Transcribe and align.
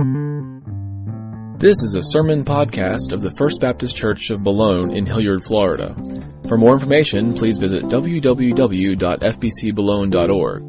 This 0.00 1.76
is 1.82 1.94
a 1.94 2.02
sermon 2.02 2.42
podcast 2.42 3.12
of 3.12 3.20
the 3.20 3.32
First 3.32 3.60
Baptist 3.60 3.94
Church 3.94 4.30
of 4.30 4.42
Boulogne 4.42 4.92
in 4.92 5.04
Hilliard, 5.04 5.44
Florida. 5.44 5.94
For 6.48 6.56
more 6.56 6.72
information, 6.72 7.34
please 7.34 7.58
visit 7.58 7.84
www.fbcboulogne.org. 7.84 10.62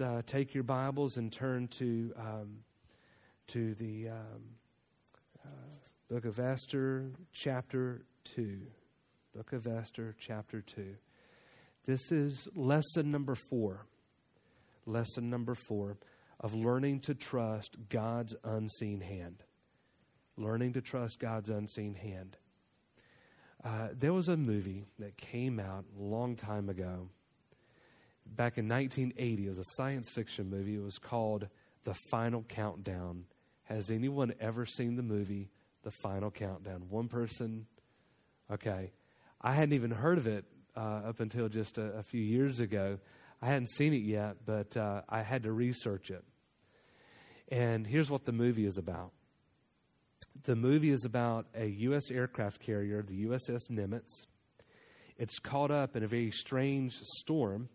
Uh, 0.00 0.22
take 0.24 0.54
your 0.54 0.64
Bibles 0.64 1.18
and 1.18 1.30
turn 1.30 1.68
to 1.68 2.14
um, 2.16 2.60
to 3.48 3.74
the 3.74 4.08
um, 4.08 4.42
uh, 5.44 5.48
Book 6.08 6.24
of 6.24 6.38
Esther, 6.38 7.10
chapter 7.32 8.06
two. 8.24 8.62
Book 9.36 9.52
of 9.52 9.66
Esther, 9.66 10.14
chapter 10.18 10.62
two. 10.62 10.94
This 11.84 12.10
is 12.10 12.48
lesson 12.54 13.10
number 13.10 13.34
four. 13.34 13.84
Lesson 14.88 15.28
number 15.28 15.54
four 15.54 15.98
of 16.40 16.54
learning 16.54 17.00
to 17.00 17.14
trust 17.14 17.76
God's 17.90 18.34
unseen 18.42 19.02
hand. 19.02 19.44
Learning 20.38 20.72
to 20.72 20.80
trust 20.80 21.18
God's 21.18 21.50
unseen 21.50 21.94
hand. 21.94 22.38
Uh, 23.62 23.88
there 23.92 24.14
was 24.14 24.28
a 24.28 24.36
movie 24.36 24.86
that 24.98 25.18
came 25.18 25.60
out 25.60 25.84
a 25.94 26.02
long 26.02 26.36
time 26.36 26.70
ago. 26.70 27.10
Back 28.24 28.56
in 28.56 28.66
1980, 28.66 29.46
it 29.46 29.48
was 29.50 29.58
a 29.58 29.74
science 29.76 30.08
fiction 30.08 30.48
movie. 30.48 30.76
It 30.76 30.82
was 30.82 30.98
called 30.98 31.48
The 31.84 31.94
Final 32.10 32.44
Countdown. 32.44 33.24
Has 33.64 33.90
anyone 33.90 34.32
ever 34.40 34.64
seen 34.64 34.96
the 34.96 35.02
movie 35.02 35.50
The 35.82 35.90
Final 35.90 36.30
Countdown? 36.30 36.84
One 36.88 37.08
person? 37.08 37.66
Okay. 38.50 38.92
I 39.42 39.52
hadn't 39.52 39.74
even 39.74 39.90
heard 39.90 40.16
of 40.16 40.26
it 40.26 40.46
uh, 40.76 41.02
up 41.08 41.20
until 41.20 41.48
just 41.48 41.76
a, 41.76 41.98
a, 41.98 42.02
few 42.02 42.22
years 42.22 42.60
ago. 42.60 42.98
I 43.40 43.46
hadn't 43.46 43.70
seen 43.70 43.92
it 43.92 44.02
yet, 44.02 44.38
but 44.44 44.76
uh, 44.76 45.02
I 45.08 45.22
had 45.22 45.44
to 45.44 45.52
research 45.52 46.10
it. 46.10 46.24
And 47.50 47.86
here's 47.86 48.10
what 48.10 48.24
the 48.24 48.32
movie 48.32 48.66
is 48.66 48.78
about 48.78 49.12
the 50.44 50.56
movie 50.56 50.90
is 50.90 51.04
about 51.04 51.46
a 51.54 51.66
U.S. 51.66 52.10
aircraft 52.10 52.60
carrier, 52.60 53.02
the 53.02 53.26
USS 53.26 53.70
Nimitz. 53.70 54.26
It's 55.16 55.38
caught 55.40 55.70
up 55.70 55.96
in 55.96 56.04
a 56.04 56.06
very 56.06 56.30
strange 56.30 56.96
storm, 57.02 57.68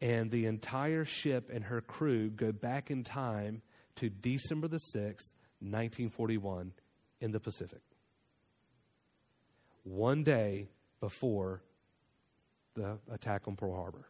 and 0.00 0.30
the 0.30 0.46
entire 0.46 1.04
ship 1.04 1.50
and 1.52 1.64
her 1.64 1.80
crew 1.80 2.30
go 2.30 2.52
back 2.52 2.90
in 2.90 3.02
time 3.02 3.62
to 3.96 4.08
December 4.08 4.68
the 4.68 4.78
6th, 4.94 5.34
1941, 5.60 6.72
in 7.20 7.32
the 7.32 7.40
Pacific. 7.40 7.82
One 9.82 10.22
day 10.22 10.68
before 11.00 11.62
the 12.74 12.98
attack 13.10 13.48
on 13.48 13.56
Pearl 13.56 13.74
Harbor. 13.74 14.08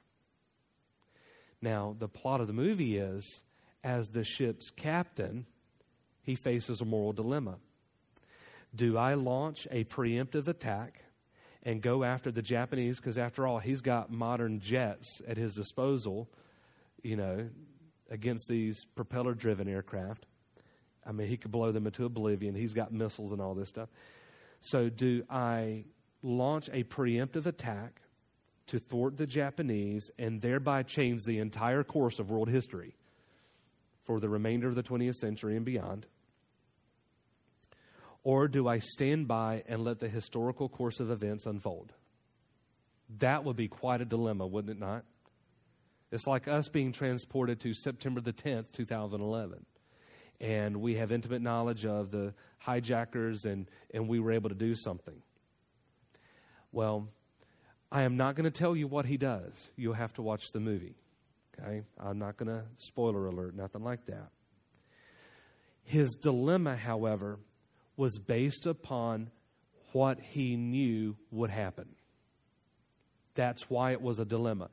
Now, 1.61 1.97
the 1.99 2.09
plot 2.09 2.41
of 2.41 2.47
the 2.47 2.53
movie 2.53 2.97
is 2.97 3.43
as 3.83 4.11
the 4.11 4.25
ship's 4.25 4.71
captain, 4.71 5.47
he 6.23 6.35
faces 6.35 6.81
a 6.81 6.85
moral 6.85 7.13
dilemma. 7.13 7.57
Do 8.75 8.97
I 8.97 9.15
launch 9.15 9.67
a 9.71 9.85
preemptive 9.85 10.47
attack 10.47 11.03
and 11.63 11.81
go 11.81 12.05
after 12.05 12.31
the 12.31 12.43
Japanese? 12.43 12.99
Because 12.99 13.19
after 13.19 13.47
all, 13.47 13.59
he's 13.59 13.81
got 13.81 14.11
modern 14.11 14.61
jets 14.61 15.23
at 15.27 15.37
his 15.37 15.55
disposal, 15.55 16.29
you 17.03 17.17
know, 17.17 17.49
against 18.11 18.49
these 18.49 18.85
propeller 18.95 19.35
driven 19.35 19.69
aircraft. 19.69 20.27
I 21.07 21.13
mean, 21.13 21.29
he 21.29 21.37
could 21.37 21.51
blow 21.51 21.73
them 21.73 21.87
into 21.87 22.05
oblivion. 22.05 22.55
He's 22.55 22.75
got 22.75 22.93
missiles 22.93 23.33
and 23.33 23.41
all 23.41 23.55
this 23.55 23.69
stuff. 23.69 23.89
So, 24.61 24.91
do 24.91 25.25
I 25.31 25.85
launch 26.23 26.69
a 26.73 26.85
preemptive 26.85 27.47
attack 27.47 28.03
to 28.69 28.79
thwart 28.79 29.17
the 29.17 29.27
Japanese 29.27 30.11
and 30.19 30.41
thereby 30.41 30.83
change 30.83 31.23
the 31.25 31.39
entire 31.39 31.83
course 31.83 32.19
of 32.19 32.31
world 32.31 32.49
history 32.49 32.95
for 34.05 34.21
the 34.21 34.29
remainder 34.29 34.69
of 34.69 34.75
the 34.75 34.83
20th 34.83 35.17
century 35.17 35.57
and 35.57 35.65
beyond? 35.65 36.07
Or 38.25 38.49
do 38.49 38.69
I 38.69 38.79
stand 38.79 39.29
by 39.29 39.65
and 39.67 39.85
let 39.85 40.01
the 40.01 40.09
historical 40.09 40.69
course 40.69 41.01
of 41.01 41.11
events 41.11 41.47
unfold? 41.47 41.93
That 43.19 43.45
would 43.45 43.57
be 43.57 43.69
quite 43.69 44.01
a 44.01 44.05
dilemma, 44.05 44.47
wouldn't 44.47 44.77
it 44.77 44.81
not? 44.81 45.05
It's 46.11 46.27
like 46.27 46.49
us 46.49 46.69
being 46.69 46.93
transported 46.93 47.61
to 47.61 47.75
September 47.75 48.21
the 48.21 48.33
10th, 48.33 48.73
2011. 48.73 49.65
And 50.41 50.77
we 50.79 50.97
have 50.97 51.11
intimate 51.11 51.43
knowledge 51.43 51.85
of 51.85 52.11
the 52.11 52.35
hijackers, 52.59 53.45
and, 53.45 53.69
and 53.93 54.09
we 54.09 54.21
were 54.21 54.33
able 54.33 54.49
to 54.49 54.55
do 54.55 54.75
something. 54.77 55.23
Well, 56.73 57.09
I 57.91 58.03
am 58.03 58.17
not 58.17 58.35
going 58.35 58.45
to 58.45 58.51
tell 58.51 58.77
you 58.77 58.87
what 58.87 59.07
he 59.07 59.17
does. 59.17 59.69
You'll 59.77 59.95
have 59.95 60.13
to 60.15 60.23
watch 60.23 60.53
the 60.53 60.61
movie. 60.61 60.95
Okay? 61.59 61.83
I'm 61.99 62.19
not 62.19 62.37
going 62.37 62.49
to 62.49 62.65
spoiler 62.77 63.27
alert, 63.27 63.55
nothing 63.55 63.83
like 63.83 64.07
that. 64.07 64.31
His 65.85 66.15
dilemma, 66.15 66.77
however, 66.77 67.39
was 67.97 68.19
based 68.19 68.67
upon 68.67 69.31
what 69.93 70.21
he 70.21 70.57
knew 70.57 71.17
would 71.31 71.51
happen. 71.51 71.89
That's 73.35 73.71
why 73.71 73.93
it 73.93 74.03
was 74.03 74.19
a 74.19 74.25
dilemma. 74.25 74.69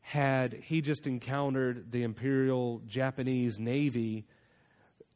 Had 0.00 0.54
he 0.64 0.80
just 0.80 1.06
encountered 1.06 1.92
the 1.92 2.02
Imperial 2.02 2.82
Japanese 2.86 3.60
Navy, 3.60 4.24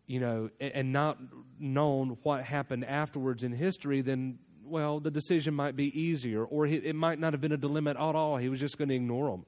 you 0.06 0.20
know, 0.20 0.50
and 0.60 0.92
not 0.92 1.18
known 1.58 2.18
what 2.22 2.44
happened 2.44 2.84
afterwards 2.84 3.42
in 3.42 3.52
history, 3.52 4.02
then 4.02 4.38
well, 4.66 5.00
the 5.00 5.10
decision 5.10 5.54
might 5.54 5.76
be 5.76 5.98
easier, 5.98 6.44
or 6.44 6.66
it 6.66 6.94
might 6.94 7.18
not 7.18 7.32
have 7.32 7.40
been 7.40 7.52
a 7.52 7.56
dilemma 7.56 7.90
at 7.90 7.96
all. 7.96 8.36
He 8.36 8.48
was 8.48 8.60
just 8.60 8.78
going 8.78 8.88
to 8.88 8.94
ignore 8.94 9.30
them. 9.30 9.46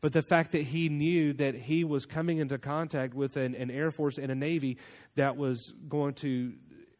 But 0.00 0.12
the 0.12 0.22
fact 0.22 0.52
that 0.52 0.62
he 0.62 0.88
knew 0.88 1.32
that 1.34 1.54
he 1.54 1.84
was 1.84 2.06
coming 2.06 2.38
into 2.38 2.58
contact 2.58 3.14
with 3.14 3.36
an, 3.36 3.54
an 3.54 3.70
Air 3.70 3.90
Force 3.90 4.18
and 4.18 4.30
a 4.30 4.34
Navy 4.34 4.78
that 5.16 5.36
was 5.36 5.72
going 5.88 6.14
to 6.14 6.54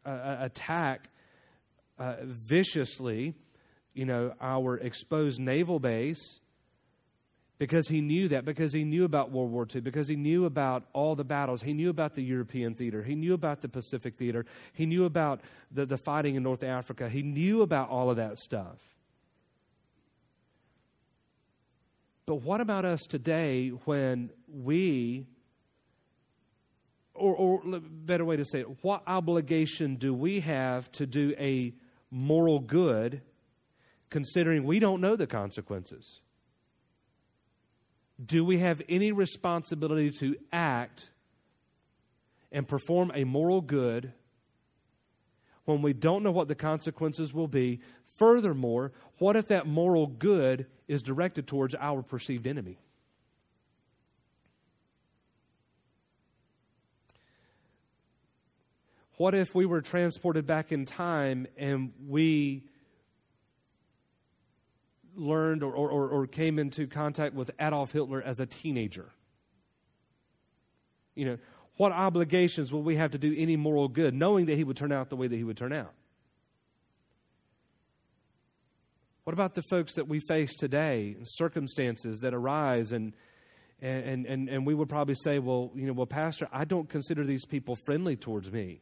uh, 0.05 0.09
uh 0.09 0.37
attack 0.41 1.09
uh, 1.97 2.15
viciously, 2.23 3.35
you 3.93 4.05
know, 4.05 4.33
our 4.41 4.77
exposed 4.77 5.39
naval 5.39 5.79
base, 5.79 6.39
because 7.59 7.89
he 7.89 7.99
knew 7.99 8.29
that, 8.29 8.45
because 8.45 8.71
he 8.71 8.85
knew 8.85 9.03
about 9.03 9.31
World 9.31 9.51
War 9.51 9.67
II, 9.73 9.81
because 9.81 10.07
he 10.07 10.15
knew 10.15 10.45
about 10.45 10.85
all 10.93 11.13
the 11.13 11.25
battles. 11.25 11.61
He 11.61 11.73
knew 11.73 11.89
about 11.89 12.15
the 12.15 12.23
European 12.23 12.73
theater. 12.73 13.03
He 13.03 13.15
knew 13.15 13.33
about 13.33 13.61
the 13.61 13.67
Pacific 13.67 14.15
theater. 14.15 14.45
He 14.73 14.85
knew 14.85 15.03
about 15.03 15.41
the, 15.69 15.85
the 15.85 15.97
fighting 15.97 16.35
in 16.35 16.43
North 16.43 16.63
Africa. 16.63 17.09
He 17.09 17.21
knew 17.21 17.61
about 17.61 17.89
all 17.89 18.09
of 18.09 18.15
that 18.15 18.39
stuff. 18.39 18.77
But 22.25 22.35
what 22.35 22.61
about 22.61 22.85
us 22.85 23.01
today 23.01 23.69
when 23.69 24.29
we, 24.47 25.25
or, 27.13 27.35
or 27.35 27.79
better 27.81 28.23
way 28.23 28.37
to 28.37 28.45
say 28.45 28.61
it, 28.61 28.83
what 28.83 29.03
obligation 29.05 29.95
do 29.95 30.13
we 30.13 30.39
have 30.39 30.89
to 30.93 31.05
do 31.05 31.33
a 31.37 31.73
moral 32.09 32.59
good 32.59 33.21
considering 34.09 34.63
we 34.63 34.79
don't 34.79 35.01
know 35.01 35.17
the 35.17 35.27
consequences? 35.27 36.21
Do 38.23 38.43
we 38.43 38.59
have 38.59 38.81
any 38.89 39.11
responsibility 39.11 40.11
to 40.11 40.35
act 40.51 41.09
and 42.51 42.67
perform 42.67 43.11
a 43.13 43.23
moral 43.23 43.61
good 43.61 44.13
when 45.65 45.81
we 45.81 45.93
don't 45.93 46.23
know 46.23 46.31
what 46.31 46.47
the 46.47 46.55
consequences 46.55 47.33
will 47.33 47.47
be? 47.47 47.79
Furthermore, 48.15 48.91
what 49.19 49.35
if 49.35 49.47
that 49.47 49.67
moral 49.67 50.07
good 50.07 50.65
is 50.87 51.01
directed 51.01 51.47
towards 51.47 51.75
our 51.75 52.01
perceived 52.01 52.47
enemy? 52.47 52.77
What 59.15 59.35
if 59.35 59.53
we 59.53 59.65
were 59.65 59.81
transported 59.81 60.47
back 60.47 60.71
in 60.71 60.85
time 60.85 61.45
and 61.57 61.91
we 62.07 62.63
learned 65.19 65.63
or, 65.63 65.73
or, 65.73 66.07
or 66.07 66.27
came 66.27 66.59
into 66.59 66.87
contact 66.87 67.35
with 67.35 67.51
Adolf 67.59 67.91
Hitler 67.91 68.21
as 68.21 68.39
a 68.39 68.45
teenager? 68.45 69.11
You 71.15 71.25
know, 71.25 71.37
what 71.77 71.91
obligations 71.91 72.73
will 72.73 72.83
we 72.83 72.95
have 72.95 73.11
to 73.11 73.17
do 73.17 73.33
any 73.37 73.55
moral 73.55 73.87
good, 73.87 74.13
knowing 74.13 74.47
that 74.47 74.55
he 74.55 74.63
would 74.63 74.77
turn 74.77 74.91
out 74.91 75.09
the 75.09 75.15
way 75.15 75.27
that 75.27 75.35
he 75.35 75.43
would 75.43 75.57
turn 75.57 75.73
out? 75.73 75.93
What 79.23 79.33
about 79.33 79.53
the 79.53 79.61
folks 79.69 79.93
that 79.93 80.07
we 80.07 80.19
face 80.19 80.55
today, 80.55 81.17
circumstances 81.23 82.19
that 82.21 82.33
arise, 82.33 82.91
and, 82.91 83.13
and, 83.81 84.25
and, 84.25 84.49
and 84.49 84.65
we 84.65 84.73
would 84.73 84.89
probably 84.89 85.15
say, 85.15 85.39
well, 85.39 85.71
you 85.75 85.85
know, 85.85 85.93
well, 85.93 86.07
Pastor, 86.07 86.47
I 86.51 86.65
don't 86.65 86.89
consider 86.89 87.23
these 87.23 87.45
people 87.45 87.77
friendly 87.85 88.15
towards 88.15 88.51
me. 88.51 88.81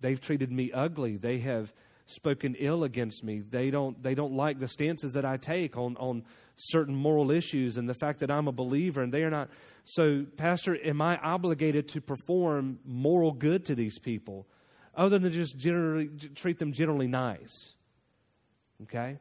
They've 0.00 0.20
treated 0.20 0.52
me 0.52 0.70
ugly. 0.72 1.16
They 1.16 1.38
have 1.40 1.72
spoken 2.10 2.54
ill 2.58 2.84
against 2.84 3.24
me. 3.24 3.40
They 3.40 3.70
don't, 3.70 4.02
they 4.02 4.14
don't 4.14 4.34
like 4.34 4.58
the 4.58 4.68
stances 4.68 5.12
that 5.14 5.24
I 5.24 5.36
take 5.36 5.76
on, 5.76 5.96
on 5.96 6.24
certain 6.56 6.94
moral 6.94 7.30
issues 7.30 7.76
and 7.76 7.88
the 7.88 7.94
fact 7.94 8.20
that 8.20 8.30
I'm 8.30 8.48
a 8.48 8.52
believer 8.52 9.02
and 9.02 9.12
they 9.12 9.22
are 9.22 9.30
not. 9.30 9.48
So, 9.84 10.24
Pastor, 10.36 10.76
am 10.84 11.00
I 11.00 11.16
obligated 11.18 11.88
to 11.88 12.00
perform 12.00 12.80
moral 12.84 13.32
good 13.32 13.64
to 13.66 13.74
these 13.74 13.98
people 13.98 14.46
other 14.94 15.18
than 15.18 15.32
just 15.32 15.56
generally 15.56 16.10
treat 16.34 16.58
them 16.58 16.72
generally 16.72 17.08
nice? 17.08 17.74
Okay? 18.82 19.18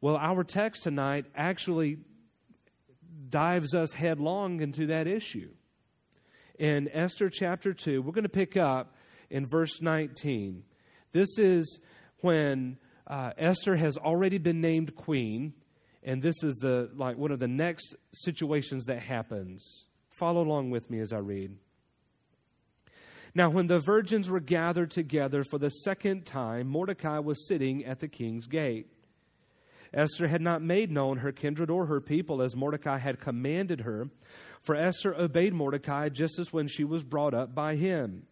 Well, 0.00 0.16
our 0.16 0.44
text 0.44 0.82
tonight 0.82 1.26
actually 1.34 1.98
dives 3.28 3.74
us 3.74 3.92
headlong 3.92 4.60
into 4.60 4.86
that 4.86 5.06
issue. 5.06 5.50
In 6.58 6.88
Esther 6.92 7.30
chapter 7.30 7.72
2, 7.72 8.02
we're 8.02 8.12
going 8.12 8.24
to 8.24 8.28
pick 8.28 8.56
up 8.56 8.94
in 9.30 9.46
verse 9.46 9.80
19. 9.80 10.64
This 11.12 11.38
is 11.38 11.80
when 12.22 12.78
uh, 13.06 13.32
Esther 13.36 13.76
has 13.76 13.96
already 13.96 14.38
been 14.38 14.60
named 14.60 14.94
queen, 14.94 15.54
and 16.02 16.22
this 16.22 16.42
is 16.42 16.56
the 16.56 16.90
like 16.94 17.18
one 17.18 17.30
of 17.30 17.40
the 17.40 17.48
next 17.48 17.94
situations 18.12 18.84
that 18.84 19.00
happens. 19.00 19.86
Follow 20.10 20.42
along 20.42 20.70
with 20.70 20.90
me 20.90 21.00
as 21.00 21.12
I 21.12 21.18
read. 21.18 21.56
Now, 23.34 23.48
when 23.48 23.68
the 23.68 23.78
virgins 23.78 24.28
were 24.28 24.40
gathered 24.40 24.90
together 24.90 25.44
for 25.44 25.58
the 25.58 25.70
second 25.70 26.26
time, 26.26 26.66
Mordecai 26.66 27.18
was 27.20 27.46
sitting 27.46 27.84
at 27.84 28.00
the 28.00 28.08
king's 28.08 28.46
gate. 28.46 28.88
Esther 29.92 30.28
had 30.28 30.40
not 30.40 30.62
made 30.62 30.90
known 30.90 31.18
her 31.18 31.32
kindred 31.32 31.70
or 31.70 31.86
her 31.86 32.00
people 32.00 32.42
as 32.42 32.54
Mordecai 32.54 32.98
had 32.98 33.20
commanded 33.20 33.80
her, 33.80 34.08
for 34.60 34.76
Esther 34.76 35.14
obeyed 35.14 35.52
Mordecai 35.52 36.08
just 36.08 36.38
as 36.38 36.52
when 36.52 36.68
she 36.68 36.84
was 36.84 37.02
brought 37.02 37.34
up 37.34 37.54
by 37.54 37.76
him. 37.76 38.26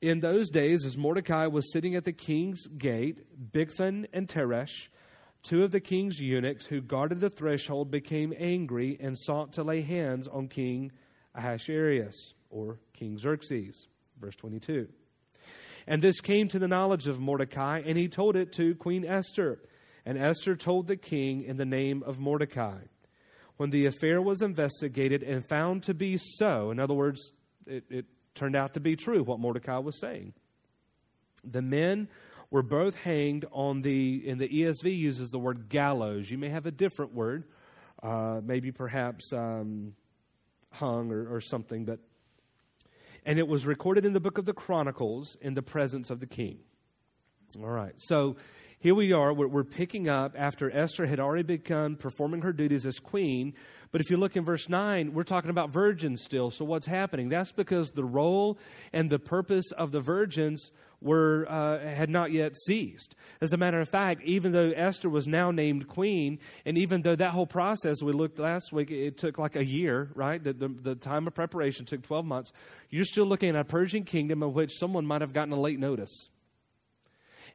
In 0.00 0.20
those 0.20 0.50
days, 0.50 0.84
as 0.84 0.96
Mordecai 0.96 1.46
was 1.46 1.72
sitting 1.72 1.94
at 1.94 2.04
the 2.04 2.12
king's 2.12 2.66
gate, 2.66 3.20
Bigthan 3.52 4.06
and 4.12 4.28
Teresh, 4.28 4.88
two 5.42 5.64
of 5.64 5.70
the 5.70 5.80
king's 5.80 6.20
eunuchs 6.20 6.66
who 6.66 6.80
guarded 6.80 7.20
the 7.20 7.30
threshold, 7.30 7.90
became 7.90 8.34
angry 8.38 8.98
and 9.00 9.18
sought 9.18 9.52
to 9.54 9.62
lay 9.62 9.82
hands 9.82 10.28
on 10.28 10.48
King 10.48 10.92
Ahasuerus, 11.34 12.34
or 12.50 12.78
King 12.92 13.18
Xerxes. 13.18 13.86
Verse 14.20 14.36
22. 14.36 14.88
And 15.86 16.02
this 16.02 16.20
came 16.20 16.48
to 16.48 16.58
the 16.58 16.68
knowledge 16.68 17.06
of 17.06 17.20
Mordecai, 17.20 17.82
and 17.84 17.98
he 17.98 18.08
told 18.08 18.36
it 18.36 18.52
to 18.52 18.74
Queen 18.74 19.04
Esther. 19.04 19.60
And 20.06 20.18
Esther 20.18 20.54
told 20.54 20.86
the 20.86 20.96
king 20.96 21.42
in 21.42 21.56
the 21.56 21.66
name 21.66 22.02
of 22.02 22.18
Mordecai. 22.18 22.78
When 23.56 23.70
the 23.70 23.86
affair 23.86 24.20
was 24.20 24.42
investigated 24.42 25.22
and 25.22 25.46
found 25.46 25.84
to 25.84 25.94
be 25.94 26.18
so, 26.18 26.70
in 26.70 26.80
other 26.80 26.94
words, 26.94 27.32
it, 27.66 27.84
it 27.88 28.06
turned 28.34 28.56
out 28.56 28.74
to 28.74 28.80
be 28.80 28.96
true 28.96 29.22
what 29.22 29.40
Mordecai 29.40 29.78
was 29.78 29.98
saying. 29.98 30.32
The 31.44 31.62
men 31.62 32.08
were 32.50 32.62
both 32.62 32.94
hanged 32.94 33.44
on 33.52 33.82
the, 33.82 34.26
in 34.26 34.38
the 34.38 34.48
ESV 34.48 34.96
uses 34.96 35.30
the 35.30 35.38
word 35.38 35.68
gallows. 35.68 36.30
You 36.30 36.38
may 36.38 36.48
have 36.48 36.66
a 36.66 36.70
different 36.70 37.14
word, 37.14 37.44
uh, 38.02 38.40
maybe 38.42 38.70
perhaps 38.72 39.32
um, 39.32 39.94
hung 40.70 41.10
or, 41.10 41.34
or 41.34 41.40
something, 41.40 41.84
but 41.84 42.00
and 43.26 43.38
it 43.38 43.48
was 43.48 43.64
recorded 43.64 44.04
in 44.04 44.12
the 44.12 44.20
book 44.20 44.36
of 44.36 44.44
the 44.44 44.52
Chronicles 44.52 45.36
in 45.40 45.54
the 45.54 45.62
presence 45.62 46.10
of 46.10 46.20
the 46.20 46.26
king. 46.26 46.58
All 47.58 47.70
right, 47.70 47.94
so 47.98 48.36
here 48.84 48.94
we 48.94 49.14
are. 49.14 49.32
We're, 49.32 49.48
we're, 49.48 49.64
picking 49.64 50.10
up 50.10 50.34
after 50.36 50.70
Esther 50.70 51.06
had 51.06 51.18
already 51.18 51.42
begun 51.42 51.96
performing 51.96 52.42
her 52.42 52.52
duties 52.52 52.84
as 52.84 52.98
queen. 52.98 53.54
But 53.90 54.02
if 54.02 54.10
you 54.10 54.18
look 54.18 54.36
in 54.36 54.44
verse 54.44 54.68
9, 54.68 55.14
we're 55.14 55.22
talking 55.22 55.48
about 55.48 55.70
virgins 55.70 56.22
still. 56.22 56.50
So 56.50 56.66
what's 56.66 56.84
happening? 56.84 57.30
That's 57.30 57.50
because 57.50 57.92
the 57.92 58.04
role 58.04 58.58
and 58.92 59.08
the 59.08 59.18
purpose 59.18 59.72
of 59.72 59.90
the 59.90 60.02
virgins 60.02 60.70
were 61.00 61.46
uh, 61.48 61.78
had 61.78 62.10
not 62.10 62.30
yet 62.30 62.58
ceased. 62.58 63.14
As 63.40 63.54
a 63.54 63.56
matter 63.56 63.80
of 63.80 63.88
fact, 63.88 64.20
even 64.22 64.52
though 64.52 64.72
Esther 64.76 65.08
was 65.08 65.26
now 65.26 65.50
named 65.50 65.88
queen, 65.88 66.38
and 66.66 66.76
even 66.76 67.00
though 67.00 67.16
that 67.16 67.30
whole 67.30 67.46
process 67.46 68.02
we 68.02 68.12
looked 68.12 68.38
last 68.38 68.70
week, 68.70 68.90
it 68.90 69.16
took 69.16 69.38
like 69.38 69.56
a 69.56 69.64
year, 69.64 70.10
right? 70.14 70.44
The, 70.44 70.52
the, 70.52 70.68
the 70.68 70.94
time 70.94 71.26
of 71.26 71.32
preparation 71.32 71.86
took 71.86 72.02
12 72.02 72.26
months. 72.26 72.52
You're 72.90 73.06
still 73.06 73.24
looking 73.24 73.48
at 73.48 73.56
a 73.56 73.64
Persian 73.64 74.04
kingdom 74.04 74.42
of 74.42 74.52
which 74.52 74.78
someone 74.78 75.06
might 75.06 75.22
have 75.22 75.32
gotten 75.32 75.54
a 75.54 75.58
late 75.58 75.78
notice. 75.78 76.28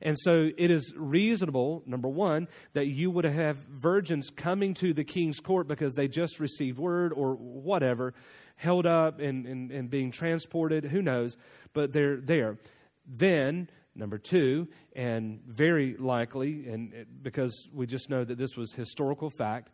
And 0.01 0.17
so 0.17 0.49
it 0.57 0.71
is 0.71 0.93
reasonable, 0.95 1.83
number 1.85 2.07
one, 2.07 2.47
that 2.73 2.87
you 2.87 3.11
would 3.11 3.25
have 3.25 3.57
virgins 3.57 4.29
coming 4.29 4.73
to 4.75 4.93
the 4.93 5.03
king's 5.03 5.39
court 5.39 5.67
because 5.67 5.93
they 5.93 6.07
just 6.07 6.39
received 6.39 6.79
word 6.79 7.11
or 7.13 7.35
whatever, 7.35 8.13
held 8.55 8.85
up 8.85 9.19
and, 9.19 9.45
and, 9.45 9.71
and 9.71 9.89
being 9.89 10.11
transported, 10.11 10.85
who 10.85 11.01
knows, 11.01 11.35
but 11.73 11.91
they're 11.91 12.17
there. 12.17 12.57
Then, 13.05 13.69
number 13.93 14.17
two, 14.17 14.67
and 14.95 15.41
very 15.45 15.97
likely, 15.97 16.67
and 16.69 17.05
because 17.21 17.67
we 17.73 17.85
just 17.85 18.09
know 18.09 18.23
that 18.23 18.37
this 18.37 18.55
was 18.55 18.71
historical 18.71 19.29
fact, 19.29 19.69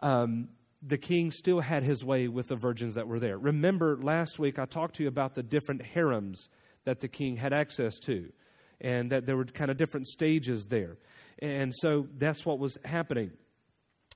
um, 0.00 0.48
the 0.82 0.98
king 0.98 1.30
still 1.30 1.60
had 1.60 1.82
his 1.82 2.04
way 2.04 2.28
with 2.28 2.48
the 2.48 2.56
virgins 2.56 2.94
that 2.94 3.06
were 3.06 3.20
there. 3.20 3.38
Remember, 3.38 3.96
last 3.96 4.38
week 4.38 4.58
I 4.58 4.66
talked 4.66 4.96
to 4.96 5.04
you 5.04 5.08
about 5.08 5.34
the 5.34 5.42
different 5.42 5.82
harems 5.82 6.48
that 6.84 7.00
the 7.00 7.08
king 7.08 7.36
had 7.36 7.52
access 7.52 7.98
to, 8.00 8.32
and 8.82 9.10
that 9.12 9.24
there 9.24 9.36
were 9.36 9.46
kind 9.46 9.70
of 9.70 9.78
different 9.78 10.08
stages 10.08 10.66
there. 10.66 10.98
And 11.38 11.72
so 11.74 12.06
that's 12.18 12.44
what 12.44 12.58
was 12.58 12.76
happening. 12.84 13.32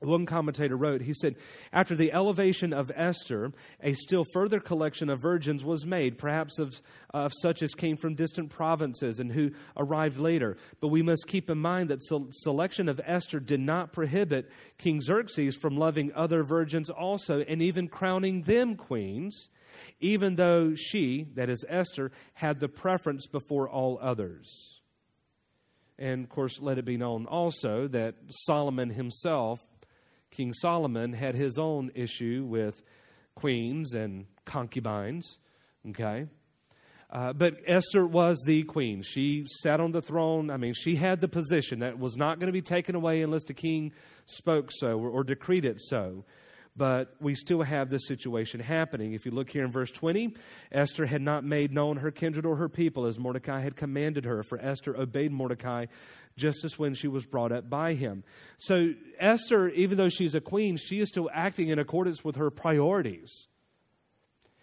One 0.01 0.27
commentator 0.27 0.77
wrote, 0.77 1.01
he 1.01 1.15
said, 1.15 1.37
After 1.73 1.95
the 1.95 2.13
elevation 2.13 2.75
of 2.75 2.93
Esther, 2.95 3.53
a 3.81 3.95
still 3.95 4.25
further 4.25 4.61
collection 4.61 5.09
of 5.09 5.21
virgins 5.21 5.65
was 5.65 5.87
made, 5.87 6.19
perhaps 6.19 6.59
of, 6.59 6.83
of 7.15 7.33
such 7.41 7.63
as 7.63 7.73
came 7.73 7.97
from 7.97 8.15
distant 8.15 8.51
provinces 8.51 9.21
and 9.21 9.33
who 9.33 9.53
arrived 9.75 10.19
later. 10.19 10.59
But 10.81 10.89
we 10.89 11.01
must 11.01 11.27
keep 11.27 11.49
in 11.49 11.59
mind 11.59 11.89
that 11.89 12.01
the 12.01 12.29
selection 12.31 12.91
of 12.91 13.01
Esther 13.05 13.41
did 13.41 13.61
not 13.61 13.93
prohibit 13.93 14.51
King 14.77 15.01
Xerxes 15.01 15.57
from 15.57 15.79
loving 15.79 16.13
other 16.15 16.43
virgins 16.43 16.91
also 16.91 17.41
and 17.41 17.63
even 17.63 17.89
crowning 17.89 18.43
them 18.43 18.77
queens, 18.77 19.49
even 20.01 20.37
though 20.37 20.75
she, 20.75 21.29
that 21.35 21.49
is 21.49 21.65
Esther, 21.69 22.11
had 22.35 22.61
the 22.61 22.69
preference 22.69 23.27
before 23.27 23.69
all 23.69 23.99
others. 24.01 24.81
And 25.99 26.25
of 26.25 26.31
course, 26.31 26.61
let 26.61 26.79
it 26.79 26.85
be 26.85 26.97
known 26.97 27.27
also 27.27 27.89
that 27.89 28.15
Solomon 28.29 28.91
himself 28.91 29.61
King 30.37 30.53
Solomon 30.53 31.15
had 31.15 31.35
his 31.35 31.59
own 31.59 31.91
issue 31.95 32.45
with 32.47 32.83
queens 33.35 33.95
and 33.95 34.27
concubines. 34.45 35.39
Okay? 35.89 36.27
Uh, 37.11 37.33
but 37.33 37.57
Esther 37.67 38.05
was 38.05 38.43
the 38.45 38.65
queen. 38.65 39.03
She 39.03 39.47
sat 39.63 39.81
on 39.81 39.93
the 39.93 40.03
throne. 40.03 40.51
I 40.51 40.59
mean, 40.59 40.75
she 40.75 40.97
had 40.97 41.21
the 41.21 41.29
position 41.29 41.79
that 41.79 41.99
was 41.99 42.17
not 42.17 42.39
going 42.39 42.49
to 42.49 42.53
be 42.53 42.63
taken 42.63 42.95
away 42.95 43.23
unless 43.23 43.45
the 43.45 43.55
king 43.55 43.93
spoke 44.27 44.71
so 44.73 44.99
or, 44.99 45.09
or 45.09 45.25
decreed 45.25 45.65
it 45.65 45.81
so 45.81 46.25
but 46.77 47.17
we 47.21 47.35
still 47.35 47.63
have 47.63 47.89
this 47.89 48.07
situation 48.07 48.61
happening. 48.61 49.15
If 49.15 49.25
you 49.25 49.33
look 49.33 49.49
here 49.49 49.65
in 49.65 49.73
verse 49.73 49.91
20, 49.91 50.35
Esther 50.71 51.07
had 51.07 51.23
not 51.23 51.43
made 51.43 51.73
known 51.73 51.97
her 51.99 52.11
kindred 52.11 52.45
or 52.45 52.57
her 52.57 52.69
people 52.69 53.07
as 53.07 53.19
Mordecai 53.19 53.61
had 53.61 53.77
commanded 53.77 54.27
her, 54.27 54.43
for 54.43 54.59
Esther 54.59 54.97
obeyed 54.97 55.33
Mordecai 55.33 55.87
just 56.37 56.65
as 56.65 56.79
when 56.79 56.95
she 56.95 57.09
was 57.09 57.25
brought 57.25 57.51
up 57.51 57.71
by 57.71 57.95
him. 57.95 58.23
So, 58.59 58.93
Esther, 59.19 59.69
even 59.71 59.97
though 59.97 60.11
she's 60.11 60.35
a 60.35 60.41
queen, 60.41 60.77
she 60.77 61.01
is 61.01 61.09
still 61.09 61.31
acting 61.33 61.69
in 61.69 61.79
accordance 61.79 62.23
with 62.23 62.37
her 62.37 62.51
priorities. 62.51 63.47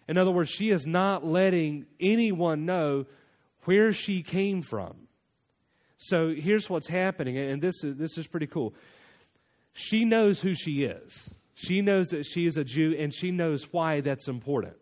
In 0.08 0.18
other 0.18 0.32
words, 0.32 0.52
she 0.52 0.70
is 0.70 0.86
not 0.86 1.26
letting 1.26 1.88
anyone 2.00 2.66
know 2.66 3.06
where 3.64 3.92
she 3.92 4.22
came 4.22 4.62
from. 4.62 5.08
So, 5.98 6.32
here's 6.36 6.70
what's 6.70 6.90
happening, 6.90 7.38
and 7.38 7.60
this 7.60 7.84
is, 7.84 7.96
this 7.98 8.20
is 8.20 8.28
pretty 8.28 8.48
cool. 8.48 8.76
She 9.74 10.06
knows 10.06 10.40
who 10.40 10.54
she 10.54 10.84
is 10.84 11.30
she 11.64 11.82
knows 11.82 12.10
that 12.10 12.26
she 12.26 12.46
is 12.46 12.58
a 12.58 12.64
Jew 12.64 12.96
and 12.98 13.14
she 13.14 13.32
knows 13.32 13.72
why 13.72 14.02
that's 14.02 14.28
important. 14.28 14.76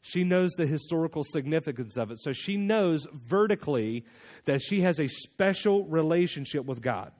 She 0.00 0.24
knows 0.24 0.50
the 0.52 0.66
historical 0.66 1.24
significance 1.24 1.96
of 1.96 2.10
it. 2.10 2.20
So 2.20 2.32
she 2.32 2.56
knows 2.56 3.06
vertically 3.12 4.04
that 4.46 4.60
she 4.60 4.80
has 4.80 4.98
a 4.98 5.06
special 5.06 5.84
relationship 5.84 6.64
with 6.64 6.80
God, 6.80 7.12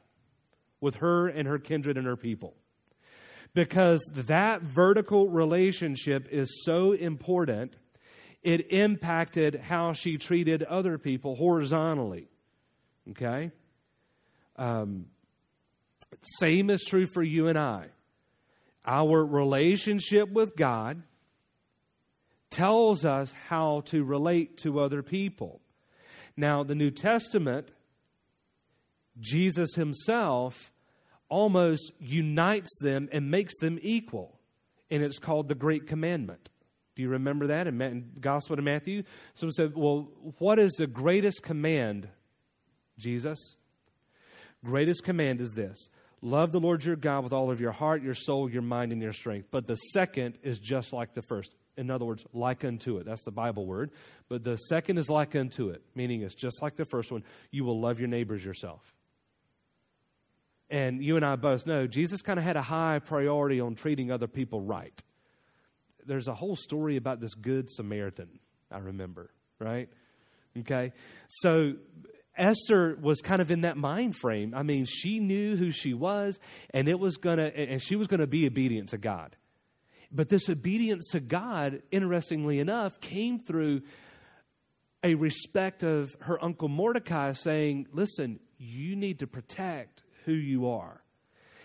with 0.81 0.97
her 0.97 1.29
and 1.29 1.47
her 1.47 1.59
kindred 1.59 1.97
and 1.97 2.07
her 2.07 2.17
people. 2.17 2.55
Because 3.55 4.01
that 4.15 4.63
vertical 4.63 5.29
relationship 5.29 6.29
is 6.31 6.65
so 6.65 6.93
important, 6.93 7.77
it 8.43 8.73
impacted 8.73 9.61
how 9.61 9.93
she 9.93 10.17
treated 10.17 10.63
other 10.63 10.99
people 10.99 11.37
horizontally. 11.37 12.29
Okay? 13.11 13.53
Um, 14.57 15.07
same 16.41 16.71
is 16.71 16.83
true 16.83 17.07
for 17.07 17.23
you 17.23 17.49
and 17.49 17.59
I. 17.59 17.89
Our 18.85 19.25
relationship 19.25 20.31
with 20.31 20.57
God 20.57 21.03
tells 22.51 23.05
us 23.05 23.33
how 23.49 23.83
to 23.87 24.05
relate 24.05 24.59
to 24.59 24.81
other 24.81 25.03
people. 25.03 25.61
Now, 26.37 26.63
the 26.63 26.75
New 26.75 26.91
Testament, 26.91 27.71
Jesus 29.21 29.75
himself 29.75 30.73
almost 31.29 31.93
unites 31.99 32.71
them 32.81 33.09
and 33.13 33.31
makes 33.31 33.57
them 33.59 33.79
equal. 33.83 34.39
And 34.91 35.03
it's 35.03 35.19
called 35.19 35.49
the 35.49 35.55
Great 35.55 35.87
Commandment. 35.87 36.51
Do 36.95 37.03
you 37.03 37.09
remember 37.09 37.47
that 37.47 37.67
in 37.67 37.79
the 37.79 38.21
Gospel 38.21 38.59
of 38.59 38.65
Matthew? 38.65 39.05
Someone 39.35 39.55
said, 39.55 39.73
Well, 39.75 40.11
what 40.39 40.59
is 40.59 40.73
the 40.73 40.87
greatest 40.87 41.43
command, 41.43 42.09
Jesus? 42.99 43.39
Greatest 44.63 45.03
command 45.03 45.41
is 45.41 45.53
this 45.53 45.89
Love 46.25 46.53
the 46.53 46.61
Lord 46.61 46.85
your 46.85 46.95
God 46.95 47.25
with 47.25 47.33
all 47.33 47.51
of 47.51 47.61
your 47.61 47.73
heart, 47.73 48.01
your 48.01 48.15
soul, 48.15 48.49
your 48.49 48.63
mind, 48.63 48.93
and 48.93 49.03
your 49.03 49.13
strength. 49.13 49.49
But 49.51 49.67
the 49.67 49.75
second 49.75 50.39
is 50.45 50.61
just 50.61 50.93
like 50.93 51.15
the 51.15 51.23
first. 51.23 51.53
In 51.77 51.91
other 51.91 52.05
words, 52.05 52.25
like 52.33 52.65
unto 52.65 52.99
it. 52.99 53.07
That's 53.07 53.25
the 53.25 53.33
Bible 53.33 53.67
word. 53.67 53.91
But 54.29 54.45
the 54.45 54.57
second 54.57 54.99
is 54.99 55.09
like 55.09 55.35
unto 55.35 55.71
it, 55.71 55.83
meaning 55.97 56.23
it's 56.23 56.35
just 56.35 56.63
like 56.63 56.77
the 56.77 56.85
first 56.85 57.11
one. 57.11 57.25
You 57.51 57.65
will 57.65 57.81
love 57.81 57.99
your 57.99 58.09
neighbors 58.09 58.45
yourself. 58.45 58.81
And 60.71 61.03
you 61.03 61.17
and 61.17 61.25
I 61.25 61.37
both 61.37 61.67
know 61.67 61.87
Jesus 61.87 62.23
kind 62.23 62.39
of 62.39 62.45
had 62.45 62.57
a 62.57 62.63
high 62.63 63.01
priority 63.01 63.61
on 63.61 63.75
treating 63.75 64.13
other 64.13 64.29
people 64.29 64.61
right. 64.61 65.03
There's 66.07 66.29
a 66.29 66.35
whole 66.35 66.57
story 66.57 66.97
about 66.97 67.21
this 67.21 67.35
good 67.35 67.69
Samaritan, 67.71 68.39
I 68.71 68.79
remember, 68.79 69.31
right? 69.59 69.89
Okay. 70.59 70.93
So 71.29 71.75
Esther 72.37 72.97
was 73.01 73.21
kind 73.21 73.43
of 73.43 73.51
in 73.51 73.63
that 73.63 73.77
mind 73.77 74.17
frame. 74.17 74.55
I 74.55 74.63
mean, 74.63 74.87
she 74.87 75.21
knew 75.21 75.57
who 75.57 75.71
she 75.71 75.95
was, 75.95 76.39
and 76.71 76.89
it 76.89 76.99
was 76.99 77.17
gonna, 77.17 77.45
and 77.45 77.83
she 77.83 77.97
was 77.97 78.09
gonna 78.09 78.27
be 78.27 78.47
obedient 78.47 78.91
to 78.91 78.99
God. 78.99 79.37
But 80.11 80.29
this 80.29 80.49
obedience 80.49 81.09
to 81.13 81.21
God, 81.21 81.83
interestingly 81.91 82.59
enough, 82.59 83.01
came 83.01 83.39
through 83.39 83.83
a 85.03 85.15
respect 85.15 85.83
of 85.83 86.15
her 86.21 86.43
uncle 86.43 86.69
Mordecai 86.69 87.33
saying, 87.33 87.89
Listen, 87.93 88.41
you 88.59 88.95
need 88.97 89.19
to 89.21 89.27
protect 89.27 90.03
who 90.25 90.33
you 90.33 90.69
are. 90.69 91.03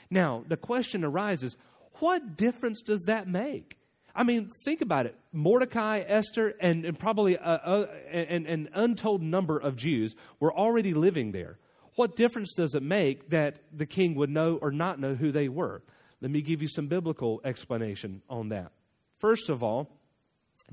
Now, 0.10 0.44
the 0.48 0.58
question 0.58 1.04
arises 1.04 1.58
what 2.00 2.38
difference 2.38 2.82
does 2.82 3.04
that 3.08 3.28
make? 3.28 3.76
I 4.18 4.24
mean, 4.24 4.50
think 4.66 4.82
about 4.82 5.06
it. 5.06 5.16
Mordecai, 5.32 6.00
Esther, 6.00 6.56
and, 6.60 6.84
and 6.86 6.98
probably 6.98 7.38
an, 7.38 8.48
an 8.48 8.68
untold 8.74 9.22
number 9.22 9.60
of 9.60 9.76
Jews 9.76 10.16
were 10.40 10.52
already 10.52 10.96
living 10.96 11.34
there. 11.34 11.60
What 11.96 12.16
difference 12.16 12.56
does 12.56 12.74
it 12.74 12.82
make 12.82 13.30
that 13.30 13.60
the 13.72 13.86
king 13.86 14.16
would 14.16 14.32
know 14.32 14.58
or 14.60 14.72
not 14.72 15.00
know 15.00 15.14
who 15.14 15.32
they 15.32 15.50
were? 15.50 15.84
Let 16.20 16.32
me 16.32 16.42
give 16.42 16.64
you 16.64 16.68
some 16.68 16.88
biblical 16.88 17.42
explanation 17.44 18.24
on 18.28 18.50
that. 18.50 18.72
First 19.20 19.50
of 19.50 19.64
all, 19.64 19.96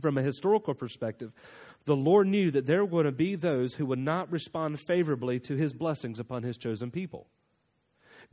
from 0.00 0.16
a 0.16 0.22
historical 0.22 0.72
perspective, 0.72 1.30
the 1.84 1.94
Lord 1.96 2.26
knew 2.26 2.50
that 2.50 2.64
there 2.64 2.82
were 2.82 2.90
going 2.90 3.04
to 3.04 3.12
be 3.12 3.34
those 3.34 3.74
who 3.74 3.84
would 3.86 3.98
not 3.98 4.32
respond 4.32 4.80
favorably 4.80 5.38
to 5.40 5.54
his 5.54 5.74
blessings 5.74 6.18
upon 6.18 6.44
his 6.44 6.56
chosen 6.56 6.90
people. 6.90 7.26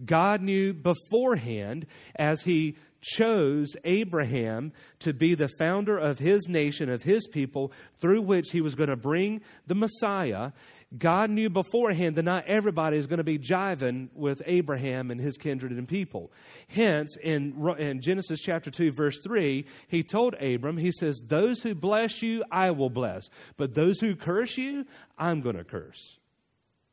God 0.03 0.41
knew 0.41 0.73
beforehand 0.73 1.85
as 2.15 2.41
he 2.41 2.75
chose 3.01 3.75
Abraham 3.83 4.71
to 4.99 5.13
be 5.13 5.33
the 5.33 5.47
founder 5.47 5.97
of 5.97 6.19
his 6.19 6.47
nation, 6.47 6.89
of 6.89 7.03
his 7.03 7.27
people, 7.27 7.71
through 7.99 8.21
which 8.21 8.51
he 8.51 8.61
was 8.61 8.75
going 8.75 8.89
to 8.89 8.95
bring 8.95 9.41
the 9.67 9.75
Messiah. 9.75 10.51
God 10.97 11.29
knew 11.29 11.49
beforehand 11.49 12.17
that 12.17 12.23
not 12.23 12.45
everybody 12.47 12.97
is 12.97 13.07
going 13.07 13.19
to 13.19 13.23
be 13.23 13.39
jiving 13.39 14.09
with 14.13 14.41
Abraham 14.45 15.09
and 15.09 15.21
his 15.21 15.37
kindred 15.37 15.71
and 15.71 15.87
people. 15.87 16.31
Hence, 16.67 17.15
in, 17.21 17.55
in 17.79 18.01
Genesis 18.01 18.41
chapter 18.41 18.69
2, 18.69 18.91
verse 18.91 19.19
3, 19.23 19.65
he 19.87 20.03
told 20.03 20.35
Abram, 20.35 20.77
he 20.77 20.91
says, 20.91 21.21
Those 21.25 21.63
who 21.63 21.73
bless 21.73 22.21
you, 22.21 22.43
I 22.51 22.71
will 22.71 22.89
bless. 22.89 23.29
But 23.55 23.73
those 23.73 23.99
who 23.99 24.15
curse 24.15 24.57
you, 24.57 24.85
I'm 25.17 25.41
going 25.41 25.57
to 25.57 25.63
curse. 25.63 26.17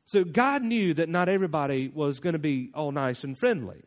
So 0.09 0.25
God 0.25 0.63
knew 0.63 0.95
that 0.95 1.11
not 1.11 1.29
everybody 1.29 1.89
was 1.89 2.19
going 2.19 2.33
to 2.33 2.39
be 2.39 2.71
all 2.73 2.93
nice 2.93 3.25
and 3.25 3.39
friendly. 3.39 3.83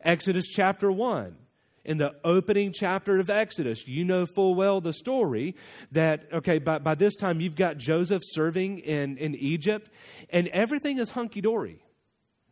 Exodus 0.00 0.48
chapter 0.48 0.90
1 0.90 1.36
in 1.84 1.98
the 1.98 2.16
opening 2.24 2.72
chapter 2.74 3.20
of 3.20 3.30
Exodus. 3.30 3.86
You 3.86 4.04
know 4.04 4.26
full 4.26 4.56
well 4.56 4.80
the 4.80 4.92
story 4.92 5.54
that, 5.92 6.24
okay, 6.32 6.58
by, 6.58 6.80
by 6.80 6.96
this 6.96 7.14
time 7.14 7.40
you've 7.40 7.54
got 7.54 7.76
Joseph 7.76 8.22
serving 8.24 8.80
in, 8.80 9.16
in 9.18 9.36
Egypt, 9.36 9.92
and 10.30 10.48
everything 10.48 10.98
is 10.98 11.10
hunky 11.10 11.40
dory 11.40 11.84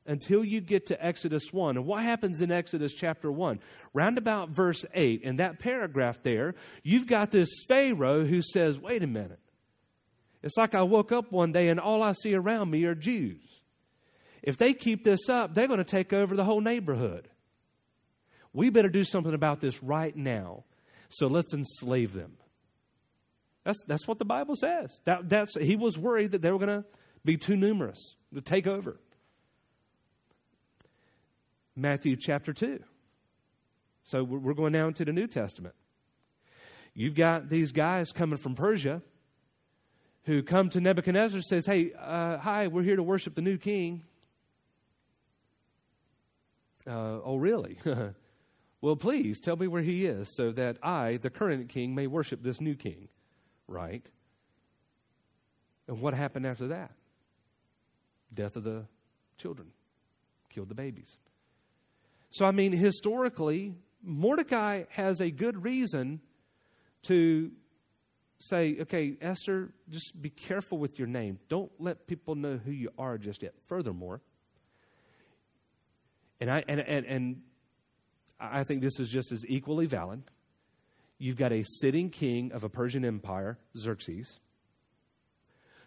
until 0.07 0.45
you 0.45 0.61
get 0.61 0.87
to 0.87 1.05
Exodus 1.05 1.53
1. 1.53 1.77
And 1.77 1.87
what 1.87 2.05
happens 2.05 2.41
in 2.41 2.53
Exodus 2.53 2.95
chapter 2.95 3.33
1? 3.33 3.59
Round 3.95 4.17
about 4.17 4.51
verse 4.51 4.85
8, 4.95 5.23
in 5.23 5.39
that 5.39 5.59
paragraph 5.59 6.23
there, 6.23 6.55
you've 6.85 7.09
got 7.09 7.33
this 7.33 7.49
Pharaoh 7.67 8.25
who 8.25 8.43
says, 8.43 8.79
wait 8.79 9.03
a 9.03 9.09
minute. 9.09 9.41
It's 10.45 10.59
like 10.59 10.75
I 10.75 10.83
woke 10.83 11.11
up 11.11 11.33
one 11.33 11.53
day 11.53 11.69
and 11.69 11.81
all 11.81 12.03
I 12.03 12.13
see 12.13 12.35
around 12.35 12.71
me 12.71 12.85
are 12.85 12.95
Jews. 12.95 13.41
If 14.43 14.59
they 14.59 14.75
keep 14.75 15.03
this 15.03 15.31
up, 15.31 15.55
they're 15.55 15.67
going 15.67 15.79
to 15.79 15.85
take 15.85 16.13
over 16.13 16.37
the 16.37 16.45
whole 16.45 16.61
neighborhood. 16.61 17.31
We 18.53 18.69
better 18.69 18.91
do 18.91 19.05
something 19.05 19.33
about 19.33 19.63
this 19.63 19.83
right 19.83 20.15
now. 20.15 20.65
So 21.09 21.29
let's 21.29 21.55
enslave 21.55 22.13
them. 22.13 22.37
That's, 23.65 23.83
that's 23.87 24.07
what 24.07 24.19
the 24.19 24.27
Bible 24.27 24.55
says. 24.55 25.01
That, 25.07 25.31
that's, 25.31 25.55
he 25.55 25.77
was 25.77 25.97
worried 25.97 26.33
that 26.33 26.43
they 26.43 26.51
were 26.51 26.59
going 26.59 26.83
to 26.83 26.85
be 27.25 27.39
too 27.39 27.57
numerous 27.57 28.15
to 28.35 28.43
take 28.43 28.67
over. 28.67 29.01
Matthew 31.75 32.17
chapter 32.17 32.53
2. 32.53 32.81
So 34.03 34.23
we're 34.23 34.53
going 34.53 34.75
now 34.75 34.89
into 34.89 35.07
the 35.07 35.13
New 35.15 35.27
Testament. 35.27 35.75
You've 36.93 37.15
got 37.15 37.49
these 37.49 37.73
guys 37.73 38.13
coming 38.13 38.37
from 38.37 38.55
Persia 38.55 39.01
who 40.25 40.43
come 40.43 40.71
to 40.71 40.81
Nebuchadnezzar 40.81 41.43
says, 41.43 41.67
Hey, 41.67 41.93
uh, 41.99 42.39
hi, 42.39 42.69
we're 42.69 42.83
here 42.83 42.97
to 42.97 43.03
worship 43.03 43.35
the 43.35 43.43
new 43.43 43.59
king. 43.59 44.03
Uh, 46.87 47.21
oh, 47.25 47.37
really? 47.37 47.79
Well, 48.85 48.97
please 48.97 49.41
tell 49.41 49.57
me 49.57 49.67
where 49.67 49.81
he 49.81 50.05
is 50.05 50.29
so 50.37 50.53
that 50.53 50.77
I, 50.83 51.17
the 51.17 51.31
current 51.31 51.71
king, 51.71 51.95
may 51.95 52.07
worship 52.07 52.43
this 52.43 52.61
new 52.61 52.75
king. 52.75 53.09
Right? 53.67 54.07
And 55.89 56.03
what 56.03 56.13
happened 56.13 56.47
after 56.47 56.69
that? 56.69 56.91
Death 58.35 58.57
of 58.57 58.65
the 58.65 58.85
children, 59.39 59.69
killed 60.51 60.69
the 60.69 60.75
babies. 60.75 61.17
So, 62.29 62.45
I 62.45 62.51
mean, 62.51 62.73
historically, 62.73 63.75
Mordecai 64.03 64.83
has 64.91 65.19
a 65.19 65.31
good 65.31 65.65
reason 65.65 66.21
to 67.05 67.53
say, 68.49 68.77
okay, 68.81 69.17
Esther, 69.21 69.73
just 69.91 70.21
be 70.21 70.31
careful 70.31 70.79
with 70.79 70.99
your 70.99 71.09
name. 71.09 71.39
Don't 71.49 71.73
let 71.79 72.07
people 72.07 72.35
know 72.35 72.59
who 72.63 72.71
you 72.71 72.91
are 72.99 73.19
just 73.19 73.43
yet. 73.43 73.55
Furthermore, 73.67 74.21
and 76.41 76.51
I 76.51 76.65
and 76.69 76.81
and, 76.81 77.07
and 77.07 77.43
I 78.39 78.65
think 78.65 78.83
this 78.83 78.99
is 79.01 79.09
just 79.09 79.33
as 79.33 79.45
equally 79.49 79.87
valid. 79.87 80.23
You've 81.19 81.37
got 81.37 81.53
a 81.53 81.65
sitting 81.81 82.11
king 82.11 82.53
of 82.53 82.65
a 82.65 82.69
Persian 82.69 83.05
empire, 83.05 83.59
Xerxes, 83.77 84.41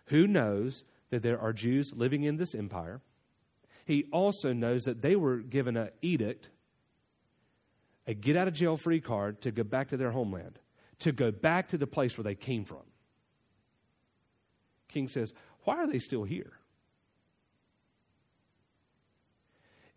who 0.06 0.26
knows 0.26 0.84
that 1.10 1.22
there 1.22 1.40
are 1.40 1.54
Jews 1.54 1.92
living 1.94 2.24
in 2.24 2.38
this 2.38 2.56
empire. 2.56 3.02
He 3.86 4.06
also 4.12 4.52
knows 4.52 4.84
that 4.84 5.02
they 5.02 5.16
were 5.16 5.38
given 5.38 5.78
an 5.78 5.90
edict, 6.02 6.50
a 8.06 8.14
get 8.14 8.36
out 8.36 8.48
of 8.48 8.54
jail 8.54 8.78
free 8.78 9.00
card 9.00 9.42
to 9.42 9.52
go 9.52 9.64
back 9.64 9.90
to 9.90 9.98
their 9.98 10.12
homeland, 10.12 10.60
to 11.00 11.12
go 11.12 11.32
back 11.32 11.70
to 11.70 11.78
the 11.78 11.88
place 11.88 12.18
where 12.18 12.24
they 12.24 12.36
came 12.36 12.66
from. 12.66 12.84
King 14.88 15.08
says, 15.08 15.34
Why 15.64 15.76
are 15.78 15.88
they 15.88 16.00
still 16.00 16.24
here? 16.24 16.54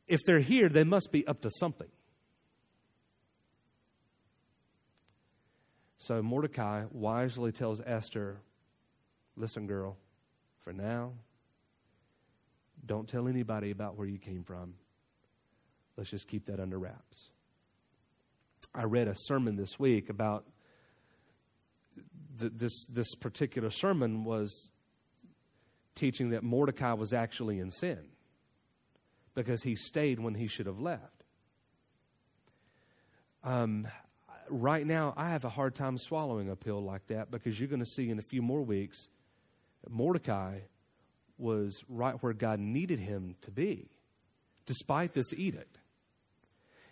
If 0.07 0.21
they're 0.25 0.41
here, 0.41 0.69
they 0.69 0.85
must 0.85 1.13
be 1.13 1.27
up 1.27 1.41
to 1.43 1.51
something. 1.59 1.89
So 5.99 6.23
Mordecai 6.23 6.87
wisely 6.91 7.53
tells 7.53 7.81
Esther, 7.85 8.39
Listen, 9.37 9.67
girl, 9.67 9.97
for 10.65 10.73
now, 10.73 11.13
don't 12.85 13.09
tell 13.09 13.29
anybody 13.29 13.71
about 13.71 13.97
where 13.97 14.07
you 14.07 14.19
came 14.19 14.43
from. 14.43 14.75
Let's 15.97 16.11
just 16.11 16.27
keep 16.27 16.47
that 16.47 16.61
under 16.61 16.79
wraps. 16.79 17.31
I 18.75 18.85
read 18.85 19.09
a 19.09 19.15
sermon 19.17 19.57
this 19.57 19.79
week 19.79 20.11
about 20.11 20.45
th- 22.41 22.53
this, 22.57 22.85
this 22.89 23.15
particular 23.15 23.71
sermon 23.71 24.25
was 24.25 24.69
teaching 25.95 26.31
that 26.31 26.43
Mordecai 26.43 26.95
was 26.95 27.13
actually 27.13 27.59
in 27.59 27.71
sin 27.71 28.01
because 29.35 29.63
he 29.63 29.77
stayed 29.77 30.19
when 30.19 30.35
he 30.35 30.49
should 30.49 30.67
have 30.67 30.81
left. 30.81 31.25
Um, 33.43 33.89
right 34.49 34.87
now, 34.87 35.15
I 35.17 35.31
have 35.31 35.45
a 35.45 35.49
hard 35.49 35.75
time 35.75 35.99
swallowing 35.99 36.51
a 36.51 36.57
pill 36.57 36.83
like 36.83 37.07
that 37.09 37.31
because 37.31 37.59
you're 37.59 37.69
going 37.69 37.81
to 37.81 37.87
see 37.87 38.11
in 38.11 38.19
a 38.19 38.23
few 38.23 38.43
more 38.43 38.63
weeks 38.63 39.09
Mordecai 39.89 40.61
was 41.39 41.83
right 41.89 42.23
where 42.23 42.33
God 42.35 42.61
needed 42.61 43.01
him 43.01 43.37
to 43.43 43.51
be, 43.51 43.89
despite 44.67 45.15
this 45.15 45.33
edict. 45.33 45.80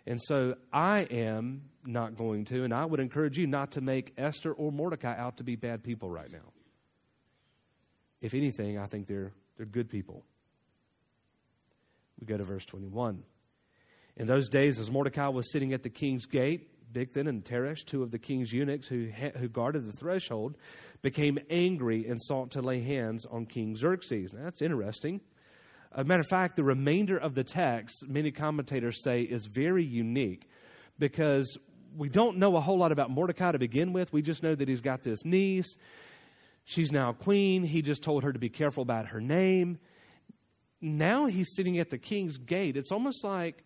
And 0.09 0.19
so 0.19 0.55
I 0.73 1.01
am 1.01 1.69
not 1.85 2.17
going 2.17 2.45
to, 2.45 2.63
and 2.63 2.73
I 2.73 2.83
would 2.83 2.99
encourage 2.99 3.37
you 3.37 3.45
not 3.45 3.73
to 3.73 3.81
make 3.81 4.11
Esther 4.17 4.51
or 4.51 4.71
Mordecai 4.71 5.15
out 5.15 5.37
to 5.37 5.43
be 5.43 5.55
bad 5.55 5.83
people 5.83 6.09
right 6.09 6.31
now. 6.31 6.51
If 8.19 8.33
anything, 8.33 8.79
I 8.79 8.87
think 8.87 9.05
they're, 9.05 9.33
they're 9.55 9.67
good 9.67 9.87
people. 9.87 10.25
We 12.19 12.25
go 12.25 12.37
to 12.37 12.43
verse 12.43 12.65
21. 12.65 13.23
In 14.17 14.25
those 14.25 14.49
days, 14.49 14.79
as 14.79 14.89
Mordecai 14.89 15.27
was 15.27 15.51
sitting 15.51 15.73
at 15.73 15.83
the 15.83 15.91
king's 15.91 16.25
gate, 16.25 16.91
Bigthan 16.91 17.29
and 17.29 17.45
Teresh, 17.45 17.85
two 17.85 18.01
of 18.01 18.09
the 18.09 18.17
king's 18.17 18.51
eunuchs 18.51 18.87
who, 18.87 19.09
who 19.37 19.47
guarded 19.47 19.85
the 19.85 19.95
threshold, 19.95 20.57
became 21.03 21.37
angry 21.51 22.07
and 22.07 22.19
sought 22.19 22.49
to 22.51 22.63
lay 22.63 22.81
hands 22.81 23.27
on 23.27 23.45
King 23.45 23.77
Xerxes. 23.77 24.33
Now, 24.33 24.45
that's 24.45 24.63
interesting. 24.63 25.21
A 25.91 26.03
matter 26.03 26.21
of 26.21 26.27
fact, 26.27 26.55
the 26.55 26.63
remainder 26.63 27.17
of 27.17 27.33
the 27.33 27.43
text, 27.43 28.07
many 28.07 28.31
commentators 28.31 29.03
say, 29.03 29.23
is 29.23 29.45
very 29.45 29.83
unique 29.83 30.47
because 30.99 31.57
we 31.97 32.09
don't 32.09 32.37
know 32.37 32.55
a 32.55 32.61
whole 32.61 32.77
lot 32.77 32.91
about 32.91 33.09
Mordecai 33.09 33.51
to 33.51 33.59
begin 33.59 33.93
with. 33.93 34.13
We 34.13 34.21
just 34.21 34.43
know 34.43 34.53
that 34.53 34.67
he's 34.67 34.81
got 34.81 35.01
this 35.03 35.25
niece. 35.25 35.77
She's 36.63 36.91
now 36.91 37.13
queen. 37.13 37.63
He 37.63 37.81
just 37.81 38.03
told 38.03 38.23
her 38.23 38.31
to 38.31 38.37
be 38.37 38.49
careful 38.49 38.83
about 38.83 39.07
her 39.07 39.19
name. 39.19 39.79
now 40.81 41.25
he's 41.25 41.55
sitting 41.55 41.79
at 41.79 41.89
the 41.89 41.97
king's 41.97 42.37
gate. 42.37 42.77
It's 42.77 42.91
almost 42.91 43.23
like, 43.23 43.63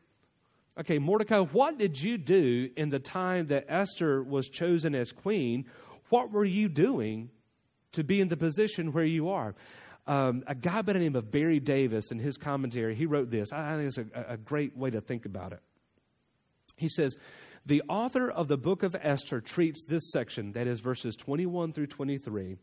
okay, 0.80 1.00
Mordecai, 1.00 1.40
what 1.40 1.78
did 1.78 2.02
you 2.02 2.18
do 2.18 2.70
in 2.76 2.90
the 2.90 3.00
time 3.00 3.48
that 3.48 3.66
Esther 3.68 4.24
was 4.24 4.48
chosen 4.48 4.96
as 4.96 5.12
queen? 5.12 5.66
What 6.10 6.32
were 6.32 6.46
you 6.46 6.70
doing 6.70 7.30
to 7.92 8.04
be 8.04 8.22
in 8.22 8.30
the 8.30 8.38
position 8.38 8.94
where 8.94 9.06
you 9.06 9.30
are? 9.30 9.54
Um, 10.06 10.44
a 10.48 10.56
guy 10.56 10.82
by 10.82 10.94
the 10.94 11.00
name 11.00 11.16
of 11.16 11.32
Barry 11.32 11.60
Davis, 11.60 12.12
in 12.12 12.20
his 12.20 12.38
commentary, 12.38 12.94
he 12.96 13.06
wrote 13.06 13.32
this. 13.32 13.54
I 13.54 13.78
think 13.78 13.88
it's 13.88 13.98
a, 13.98 14.34
a 14.34 14.38
great 14.38 14.76
way 14.76 14.90
to 14.90 15.00
think 15.00 15.26
about 15.26 15.54
it. 15.54 15.62
He 16.76 16.90
says, 16.90 17.16
The 17.66 17.84
author 17.88 18.30
of 18.30 18.50
the 18.50 18.58
book 18.58 18.84
of 18.84 18.96
Esther 19.00 19.40
treats 19.40 19.86
this 19.86 20.12
section, 20.12 20.52
that 20.54 20.68
is 20.68 20.82
verses 20.82 21.16
21 21.16 21.72
through 21.72 21.88
23, 21.88 22.58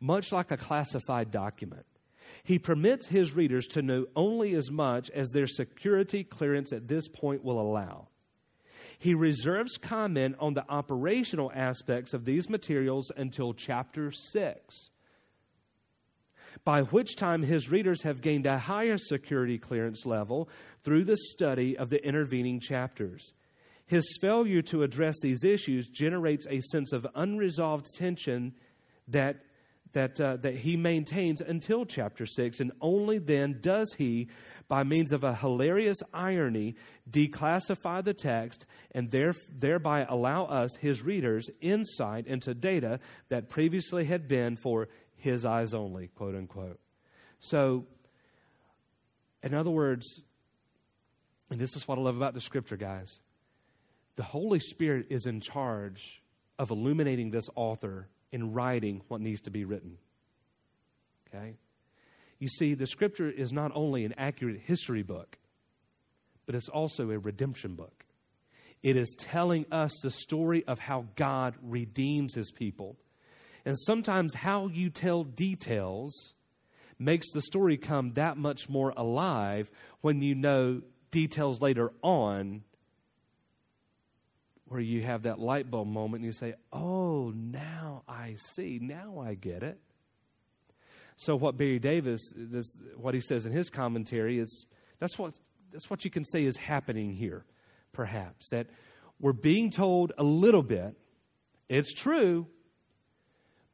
much 0.00 0.32
like 0.32 0.50
a 0.50 0.56
classified 0.56 1.30
document. 1.30 1.86
He 2.42 2.58
permits 2.58 3.06
his 3.06 3.34
readers 3.34 3.66
to 3.68 3.82
know 3.82 4.06
only 4.16 4.54
as 4.54 4.70
much 4.70 5.10
as 5.10 5.30
their 5.30 5.46
security 5.46 6.24
clearance 6.24 6.72
at 6.72 6.88
this 6.88 7.06
point 7.08 7.44
will 7.44 7.60
allow. 7.60 8.08
He 8.98 9.14
reserves 9.14 9.78
comment 9.78 10.36
on 10.38 10.54
the 10.54 10.68
operational 10.68 11.52
aspects 11.54 12.14
of 12.14 12.24
these 12.24 12.48
materials 12.48 13.10
until 13.16 13.52
chapter 13.52 14.10
6 14.10 14.90
by 16.64 16.82
which 16.82 17.16
time 17.16 17.42
his 17.42 17.70
readers 17.70 18.02
have 18.02 18.20
gained 18.20 18.46
a 18.46 18.58
higher 18.58 18.98
security 18.98 19.58
clearance 19.58 20.06
level 20.06 20.48
through 20.82 21.04
the 21.04 21.16
study 21.16 21.76
of 21.76 21.90
the 21.90 22.04
intervening 22.06 22.60
chapters. 22.60 23.32
His 23.86 24.16
failure 24.20 24.62
to 24.62 24.82
address 24.82 25.16
these 25.20 25.44
issues 25.44 25.88
generates 25.88 26.46
a 26.48 26.60
sense 26.60 26.92
of 26.92 27.06
unresolved 27.14 27.86
tension 27.94 28.54
that, 29.08 29.44
that, 29.92 30.20
uh, 30.20 30.36
that 30.36 30.54
he 30.56 30.76
maintains 30.76 31.40
until 31.40 31.84
chapter 31.84 32.24
6, 32.24 32.60
and 32.60 32.72
only 32.80 33.18
then 33.18 33.58
does 33.60 33.92
he, 33.98 34.28
by 34.68 34.84
means 34.84 35.12
of 35.12 35.24
a 35.24 35.34
hilarious 35.34 35.98
irony, 36.14 36.76
declassify 37.10 38.02
the 38.02 38.14
text 38.14 38.64
and 38.92 39.10
there, 39.10 39.34
thereby 39.50 40.06
allow 40.08 40.44
us, 40.46 40.74
his 40.76 41.02
readers, 41.02 41.50
insight 41.60 42.26
into 42.26 42.54
data 42.54 43.00
that 43.28 43.50
previously 43.50 44.04
had 44.04 44.26
been 44.28 44.56
for 44.56 44.88
his 45.22 45.44
eyes 45.44 45.72
only, 45.72 46.08
quote 46.08 46.34
unquote. 46.34 46.80
So, 47.38 47.86
in 49.42 49.54
other 49.54 49.70
words, 49.70 50.20
and 51.48 51.60
this 51.60 51.76
is 51.76 51.86
what 51.86 51.96
I 51.96 52.00
love 52.00 52.16
about 52.16 52.34
the 52.34 52.40
scripture, 52.40 52.76
guys, 52.76 53.20
the 54.16 54.24
Holy 54.24 54.58
Spirit 54.58 55.06
is 55.10 55.26
in 55.26 55.40
charge 55.40 56.22
of 56.58 56.70
illuminating 56.70 57.30
this 57.30 57.46
author 57.54 58.08
in 58.32 58.52
writing 58.52 59.02
what 59.06 59.20
needs 59.20 59.40
to 59.42 59.50
be 59.50 59.64
written. 59.64 59.96
Okay? 61.28 61.54
You 62.40 62.48
see, 62.48 62.74
the 62.74 62.88
scripture 62.88 63.30
is 63.30 63.52
not 63.52 63.70
only 63.76 64.04
an 64.04 64.14
accurate 64.18 64.60
history 64.66 65.02
book, 65.02 65.38
but 66.46 66.56
it's 66.56 66.68
also 66.68 67.10
a 67.10 67.18
redemption 67.18 67.76
book. 67.76 68.04
It 68.82 68.96
is 68.96 69.14
telling 69.16 69.66
us 69.70 69.92
the 70.02 70.10
story 70.10 70.64
of 70.66 70.80
how 70.80 71.06
God 71.14 71.54
redeems 71.62 72.34
his 72.34 72.50
people 72.50 72.96
and 73.64 73.78
sometimes 73.78 74.34
how 74.34 74.68
you 74.68 74.90
tell 74.90 75.24
details 75.24 76.34
makes 76.98 77.30
the 77.32 77.42
story 77.42 77.76
come 77.76 78.12
that 78.14 78.36
much 78.36 78.68
more 78.68 78.92
alive 78.96 79.70
when 80.00 80.22
you 80.22 80.34
know 80.34 80.82
details 81.10 81.60
later 81.60 81.92
on 82.02 82.62
where 84.66 84.80
you 84.80 85.02
have 85.02 85.24
that 85.24 85.38
light 85.38 85.70
bulb 85.70 85.86
moment 85.86 86.24
and 86.24 86.24
you 86.24 86.32
say, 86.32 86.54
Oh, 86.72 87.30
now 87.36 88.02
I 88.08 88.36
see. 88.54 88.78
Now 88.80 89.20
I 89.20 89.34
get 89.34 89.62
it. 89.62 89.78
So 91.16 91.36
what 91.36 91.58
Barry 91.58 91.78
Davis, 91.78 92.32
this, 92.34 92.72
what 92.96 93.14
he 93.14 93.20
says 93.20 93.44
in 93.44 93.52
his 93.52 93.68
commentary 93.68 94.38
is 94.38 94.66
that's 94.98 95.18
what 95.18 95.34
that's 95.72 95.88
what 95.90 96.04
you 96.04 96.10
can 96.10 96.24
say 96.24 96.44
is 96.44 96.56
happening 96.56 97.12
here, 97.12 97.44
perhaps. 97.92 98.48
That 98.48 98.66
we're 99.20 99.32
being 99.32 99.70
told 99.70 100.12
a 100.18 100.24
little 100.24 100.62
bit. 100.62 100.96
It's 101.68 101.94
true, 101.94 102.46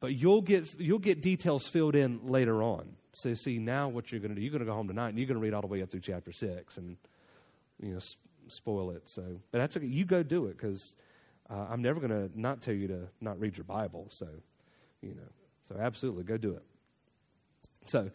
but 0.01 0.15
you'll 0.15 0.43
get, 0.43 0.79
you'll 0.79 0.99
get 0.99 1.23
details 1.23 1.67
filled 1.67 1.95
in 1.95 2.27
later 2.27 2.63
on. 2.63 2.97
So, 3.15 3.35
see, 3.35 3.59
now 3.59 3.89
what 3.89 4.13
you're 4.13 4.21
going 4.21 4.31
to 4.31 4.37
do, 4.37 4.43
you're 4.43 4.53
going 4.53 4.61
to 4.61 4.67
go 4.67 4.75
home 4.75 4.89
tonight 4.89 5.09
and 5.09 5.19
you're 5.19 5.27
going 5.27 5.39
to 5.39 5.43
read 5.43 5.55
all 5.55 5.61
the 5.61 5.67
way 5.67 5.83
up 5.83 5.91
through 5.91 6.01
chapter 6.01 6.31
6 6.31 6.77
and, 6.77 6.97
you 7.83 7.95
know, 7.95 8.01
spoil 8.49 8.91
it. 8.93 9.03
So, 9.07 9.23
but 9.51 9.59
that's 9.59 9.77
okay. 9.77 9.87
You 9.87 10.05
go 10.05 10.23
do 10.23 10.47
it 10.47 10.57
because 10.57 10.95
uh, 11.51 11.67
I'm 11.69 11.83
never 11.83 11.99
going 12.01 12.11
to 12.11 12.41
not 12.41 12.63
tell 12.63 12.75
you 12.75 12.89
to 12.89 13.09
not 13.21 13.41
read 13.41 13.57
your 13.57 13.65
Bible. 13.65 14.09
So, 14.11 14.29
you 15.03 15.15
know, 15.15 15.29
so 15.69 15.77
absolutely 15.81 16.25
go 16.25 16.37
do 16.37 16.55
it. 16.55 16.63
So, 17.87 18.11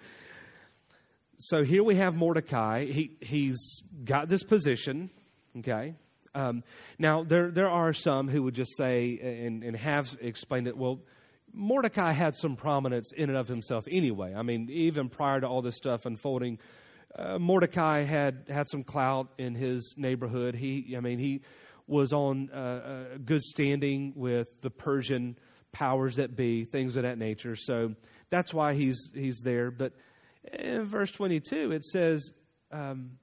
so 1.39 1.63
here 1.63 1.83
we 1.83 1.95
have 1.95 2.15
Mordecai. 2.15 2.85
He, 2.85 3.17
he's 3.19 3.81
got 4.05 4.29
this 4.29 4.43
position, 4.43 5.09
okay? 5.59 5.95
Um, 6.35 6.63
now, 6.97 7.23
there, 7.23 7.51
there 7.51 7.69
are 7.69 7.93
some 7.93 8.27
who 8.27 8.43
would 8.43 8.55
just 8.55 8.71
say 8.77 9.19
and, 9.21 9.63
and 9.63 9.75
have 9.75 10.15
explained 10.21 10.67
it, 10.67 10.77
well, 10.77 10.99
Mordecai 11.53 12.11
had 12.11 12.35
some 12.35 12.55
prominence 12.55 13.11
in 13.13 13.29
and 13.29 13.37
of 13.37 13.47
himself 13.47 13.87
anyway. 13.89 14.33
I 14.35 14.41
mean, 14.41 14.69
even 14.71 15.09
prior 15.09 15.39
to 15.39 15.47
all 15.47 15.61
this 15.61 15.77
stuff 15.77 16.05
unfolding, 16.05 16.59
uh, 17.15 17.37
Mordecai 17.39 18.03
had 18.03 18.45
had 18.49 18.67
some 18.69 18.83
clout 18.83 19.29
in 19.37 19.55
his 19.55 19.93
neighborhood. 19.97 20.55
He, 20.55 20.95
I 20.97 20.99
mean, 20.99 21.19
he 21.19 21.41
was 21.87 22.11
on 22.11 22.49
uh, 22.49 23.15
a 23.15 23.19
good 23.19 23.43
standing 23.43 24.13
with 24.15 24.47
the 24.61 24.69
Persian 24.69 25.37
powers 25.71 26.15
that 26.15 26.35
be, 26.35 26.65
things 26.65 26.95
of 26.95 27.03
that 27.03 27.17
nature. 27.17 27.55
So 27.55 27.93
that's 28.29 28.53
why 28.53 28.73
he's 28.73 29.11
he's 29.13 29.41
there. 29.43 29.69
But 29.69 29.93
in 30.51 30.83
verse 30.85 31.11
twenty-two, 31.11 31.71
it 31.71 31.85
says. 31.85 32.33
Um, 32.71 33.19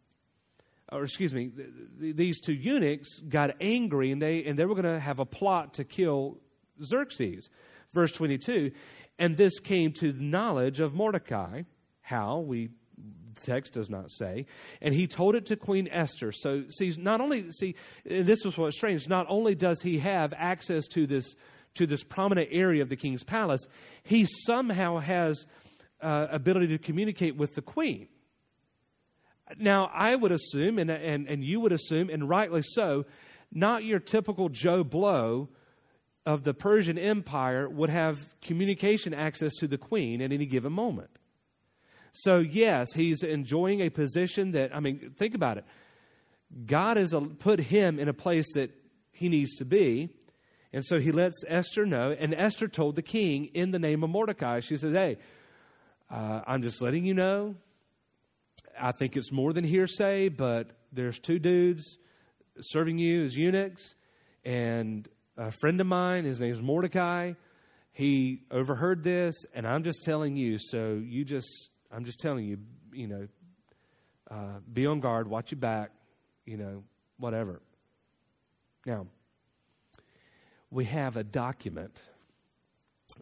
or 0.92 1.04
excuse 1.04 1.32
me, 1.32 1.48
th- 1.48 1.68
th- 2.00 2.16
these 2.16 2.40
two 2.40 2.52
eunuchs 2.52 3.20
got 3.20 3.56
angry 3.60 4.10
and 4.10 4.20
they 4.20 4.44
and 4.44 4.58
they 4.58 4.64
were 4.64 4.74
going 4.74 4.92
to 4.92 5.00
have 5.00 5.20
a 5.20 5.24
plot 5.24 5.74
to 5.74 5.84
kill 5.84 6.38
Xerxes. 6.82 7.48
Verse 7.92 8.12
22 8.12 8.70
And 9.18 9.37
this 9.37 9.59
came 9.59 9.92
to 9.94 10.12
the 10.12 10.22
knowledge 10.22 10.81
of 10.81 10.94
Mordecai. 10.94 11.62
How? 12.03 12.38
We 12.38 12.70
text 13.42 13.72
does 13.72 13.90
not 13.90 14.11
say. 14.11 14.46
And 14.81 14.94
he 14.94 15.07
told 15.07 15.35
it 15.35 15.46
to 15.46 15.57
Queen 15.57 15.88
Esther. 15.90 16.33
So, 16.33 16.64
see, 16.68 16.94
not 16.98 17.20
only, 17.20 17.50
see, 17.53 17.74
this 18.05 18.44
was 18.44 18.57
what's 18.57 18.76
strange, 18.76 19.09
not 19.09 19.26
only 19.29 19.55
does 19.55 19.81
he 19.83 19.98
have 19.98 20.33
access 20.37 20.87
to 20.88 21.07
this, 21.07 21.35
to 21.74 21.87
this 21.87 22.03
prominent 22.03 22.48
area 22.50 22.83
of 22.83 22.88
the 22.88 22.96
king's 22.96 23.22
palace, 23.22 23.66
he 24.03 24.26
somehow 24.46 24.98
has 24.98 25.46
uh, 26.00 26.26
ability 26.31 26.68
to 26.68 26.79
communicate 26.79 27.37
with 27.37 27.55
the 27.55 27.62
queen. 27.62 28.09
Now, 29.59 29.90
I 29.92 30.14
would 30.14 30.33
assume, 30.33 30.79
and, 30.79 30.90
and, 30.90 31.29
and 31.29 31.42
you 31.42 31.61
would 31.61 31.72
assume, 31.72 32.09
and 32.09 32.29
rightly 32.29 32.62
so, 32.64 33.05
not 33.53 33.85
your 33.85 33.98
typical 33.98 34.48
Joe 34.48 34.85
Blow 34.85 35.48
of 36.26 36.44
the 36.44 36.54
Persian 36.54 36.98
Empire 36.98 37.68
would 37.68 37.90
have 37.90 38.28
communication 38.42 39.14
access 39.14 39.54
to 39.56 39.66
the 39.66 39.78
queen 39.78 40.20
at 40.20 40.33
any 40.33 40.46
given 40.46 40.72
moment. 40.72 41.11
So, 42.12 42.38
yes, 42.38 42.92
he's 42.94 43.22
enjoying 43.22 43.80
a 43.80 43.90
position 43.90 44.52
that, 44.52 44.74
I 44.74 44.80
mean, 44.80 45.14
think 45.16 45.35
about 45.35 45.59
it. 45.59 45.64
God 46.66 46.96
has 46.96 47.14
put 47.38 47.61
him 47.61 47.98
in 47.98 48.09
a 48.09 48.12
place 48.12 48.52
that 48.54 48.70
he 49.12 49.28
needs 49.28 49.54
to 49.56 49.64
be. 49.64 50.11
And 50.72 50.85
so 50.85 51.00
he 51.00 51.12
lets 51.12 51.44
Esther 51.48 51.85
know, 51.85 52.12
and 52.12 52.35
Esther 52.35 52.68
told 52.68 52.96
the 52.96 53.02
king 53.02 53.46
in 53.46 53.70
the 53.70 53.78
name 53.78 54.04
of 54.04 54.11
Mordecai, 54.11 54.61
she 54.61 54.76
says, 54.76 54.94
Hey, 54.94 55.18
uh, 56.11 56.42
I'm 56.46 56.62
just 56.62 56.80
letting 56.80 57.04
you 57.04 57.14
know. 57.14 57.56
I 58.80 58.92
think 58.92 59.16
it's 59.16 59.33
more 59.33 59.52
than 59.52 59.64
hearsay, 59.64 60.28
but 60.28 60.70
there's 60.92 61.18
two 61.18 61.38
dudes 61.38 61.98
serving 62.61 62.98
you 62.98 63.24
as 63.24 63.37
eunuchs, 63.37 63.94
and 64.44 65.09
a 65.40 65.50
friend 65.50 65.81
of 65.81 65.87
mine, 65.87 66.24
his 66.24 66.38
name 66.38 66.53
is 66.53 66.61
Mordecai. 66.61 67.33
He 67.92 68.42
overheard 68.50 69.03
this, 69.03 69.35
and 69.55 69.66
I'm 69.66 69.83
just 69.85 70.03
telling 70.03 70.37
you. 70.37 70.59
So 70.59 71.00
you 71.03 71.24
just, 71.24 71.70
I'm 71.90 72.05
just 72.05 72.20
telling 72.20 72.44
you, 72.44 72.59
you 72.92 73.09
know, 73.09 73.29
uh, 74.31 74.59
be 74.70 74.87
on 74.87 75.00
guard, 75.00 75.29
watch 75.29 75.50
your 75.50 75.59
back, 75.59 75.92
you 76.44 76.59
know, 76.59 76.85
whatever. 77.16 77.62
Now, 78.85 79.07
we 80.70 80.85
have 80.85 81.16
a 81.16 81.24
document 81.24 81.98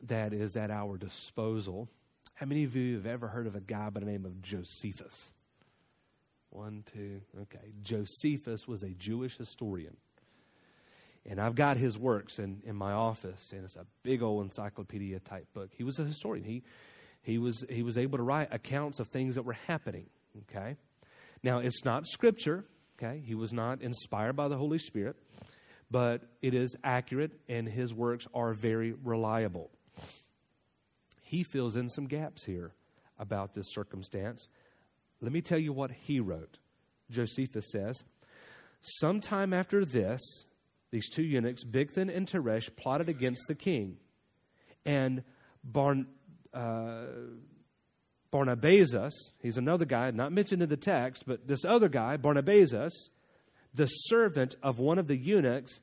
that 0.03 0.33
is 0.33 0.57
at 0.57 0.73
our 0.73 0.99
disposal. 0.99 1.89
How 2.35 2.47
many 2.47 2.65
of 2.65 2.75
you 2.75 2.97
have 2.97 3.07
ever 3.07 3.29
heard 3.29 3.47
of 3.47 3.55
a 3.55 3.61
guy 3.61 3.91
by 3.91 4.01
the 4.01 4.07
name 4.07 4.25
of 4.25 4.43
Josephus? 4.43 5.33
One, 6.51 6.83
two, 6.93 7.21
okay. 7.43 7.73
Josephus 7.83 8.67
was 8.67 8.83
a 8.83 8.91
Jewish 8.91 9.37
historian. 9.37 9.97
And 11.29 11.39
I've 11.39 11.55
got 11.55 11.77
his 11.77 11.99
works 11.99 12.39
in, 12.39 12.63
in 12.65 12.75
my 12.75 12.93
office, 12.93 13.53
and 13.53 13.63
it's 13.63 13.77
a 13.77 13.85
big 14.03 14.23
old 14.23 14.45
encyclopedia 14.45 15.21
type 15.21 15.47
book. 15.53 15.69
He 15.77 15.85
was 15.85 15.99
a 15.99 16.05
historian. 16.05 16.43
He, 16.43 16.63
he, 17.21 17.37
was, 17.37 17.63
he 17.69 17.83
was 17.83 17.99
able 17.99 18.17
to 18.17 18.25
write 18.25 18.49
accounts 18.51 18.99
of 18.99 19.09
things 19.09 19.35
that 19.35 19.43
were 19.43 19.57
happening. 19.67 20.07
Okay? 20.51 20.77
Now, 21.43 21.59
it's 21.59 21.85
not 21.85 22.07
scripture. 22.07 22.65
Okay? 22.97 23.23
He 23.23 23.35
was 23.35 23.53
not 23.53 23.83
inspired 23.83 24.37
by 24.37 24.49
the 24.49 24.57
Holy 24.57 24.79
Spirit, 24.79 25.17
but 25.91 26.23
it 26.41 26.55
is 26.55 26.75
accurate, 26.83 27.33
and 27.47 27.69
his 27.69 27.93
works 27.93 28.27
are 28.33 28.55
very 28.55 28.95
reliable. 29.05 29.71
He 31.21 31.43
fills 31.43 31.77
in 31.77 31.91
some 31.91 32.07
gaps 32.07 32.47
here 32.47 32.73
about 33.19 33.53
this 33.53 33.67
circumstance. 33.71 34.49
Let 35.21 35.31
me 35.31 35.43
tell 35.43 35.59
you 35.59 35.75
what 35.75 35.91
he 35.91 36.21
wrote. 36.21 36.57
Josephus 37.11 37.67
says, 37.71 38.03
Sometime 38.81 39.53
after 39.53 39.85
this, 39.85 40.21
these 40.91 41.09
two 41.09 41.23
eunuchs, 41.23 41.65
Bigthan 41.65 42.15
and 42.15 42.27
Teresh, 42.27 42.75
plotted 42.77 43.09
against 43.09 43.43
the 43.49 43.55
king. 43.55 43.99
And 44.87 45.23
Barn, 45.63 46.07
uh, 46.55 47.05
Barnabazus, 48.33 49.13
he's 49.41 49.57
another 49.57 49.85
guy, 49.85 50.11
not 50.11 50.33
mentioned 50.33 50.63
in 50.63 50.69
the 50.69 50.77
text, 50.77 51.25
but 51.27 51.47
this 51.47 51.65
other 51.65 51.89
guy, 51.89 52.17
Barnabazus, 52.17 52.93
the 53.75 53.87
servant 53.87 54.57
of 54.63 54.79
one 54.79 54.99
of 54.99 55.09
the 55.09 55.17
eunuchs, 55.17 55.81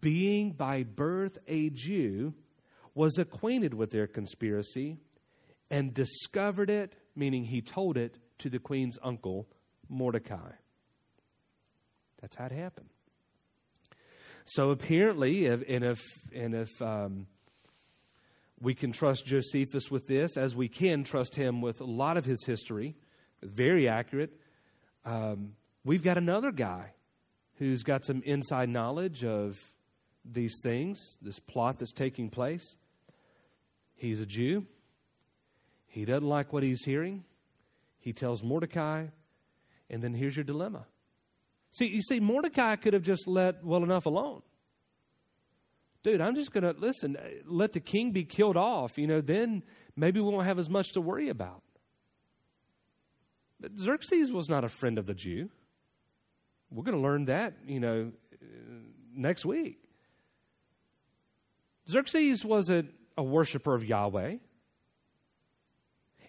being 0.00 0.52
by 0.52 0.82
birth 0.82 1.38
a 1.46 1.70
Jew, 1.70 2.34
was 2.94 3.18
acquainted 3.18 3.74
with 3.74 3.90
their 3.90 4.06
conspiracy 4.06 4.98
and 5.70 5.92
discovered 5.92 6.70
it, 6.70 6.96
meaning 7.14 7.44
he 7.44 7.60
told 7.60 7.96
it 7.96 8.18
to 8.38 8.48
the 8.48 8.58
queen's 8.58 8.98
uncle, 9.02 9.46
Mordecai. 9.88 10.52
That's 12.20 12.36
how 12.36 12.46
it 12.46 12.52
happened. 12.52 12.88
So 14.48 14.70
apparently, 14.70 15.46
if, 15.46 15.68
and 15.68 15.84
if, 15.84 16.00
and 16.32 16.54
if 16.54 16.80
um, 16.80 17.26
we 18.60 18.74
can 18.74 18.92
trust 18.92 19.26
Josephus 19.26 19.90
with 19.90 20.06
this, 20.06 20.36
as 20.36 20.54
we 20.54 20.68
can 20.68 21.02
trust 21.02 21.34
him 21.34 21.60
with 21.60 21.80
a 21.80 21.84
lot 21.84 22.16
of 22.16 22.24
his 22.24 22.44
history, 22.44 22.94
very 23.42 23.88
accurate, 23.88 24.30
um, 25.04 25.54
we've 25.84 26.04
got 26.04 26.16
another 26.16 26.52
guy 26.52 26.92
who's 27.56 27.82
got 27.82 28.04
some 28.04 28.22
inside 28.24 28.68
knowledge 28.68 29.24
of 29.24 29.60
these 30.24 30.54
things, 30.62 31.00
this 31.20 31.40
plot 31.40 31.78
that's 31.80 31.92
taking 31.92 32.30
place. 32.30 32.76
He's 33.96 34.20
a 34.20 34.26
Jew. 34.26 34.64
He 35.88 36.04
doesn't 36.04 36.28
like 36.28 36.52
what 36.52 36.62
he's 36.62 36.84
hearing. 36.84 37.24
He 37.98 38.12
tells 38.12 38.44
Mordecai, 38.44 39.06
and 39.90 40.02
then 40.02 40.14
here's 40.14 40.36
your 40.36 40.44
dilemma. 40.44 40.86
See, 41.76 41.88
you 41.88 42.00
see, 42.00 42.20
Mordecai 42.20 42.76
could 42.76 42.94
have 42.94 43.02
just 43.02 43.28
let 43.28 43.62
well 43.62 43.82
enough 43.82 44.06
alone. 44.06 44.40
Dude, 46.02 46.22
I'm 46.22 46.34
just 46.34 46.50
going 46.50 46.64
to, 46.64 46.74
listen, 46.78 47.16
uh, 47.16 47.28
let 47.44 47.74
the 47.74 47.80
king 47.80 48.12
be 48.12 48.24
killed 48.24 48.56
off. 48.56 48.96
You 48.96 49.06
know, 49.06 49.20
then 49.20 49.62
maybe 49.94 50.20
we 50.20 50.32
won't 50.32 50.46
have 50.46 50.58
as 50.58 50.70
much 50.70 50.92
to 50.92 51.02
worry 51.02 51.28
about. 51.28 51.62
But 53.60 53.76
Xerxes 53.76 54.32
was 54.32 54.48
not 54.48 54.64
a 54.64 54.70
friend 54.70 54.98
of 54.98 55.04
the 55.04 55.14
Jew. 55.14 55.50
We're 56.70 56.84
going 56.84 56.96
to 56.96 57.02
learn 57.02 57.26
that, 57.26 57.54
you 57.66 57.80
know, 57.80 58.12
uh, 58.32 58.36
next 59.14 59.44
week. 59.44 59.78
Xerxes 61.90 62.42
wasn't 62.42 62.94
a 63.18 63.22
worshiper 63.22 63.74
of 63.74 63.84
Yahweh. 63.84 64.36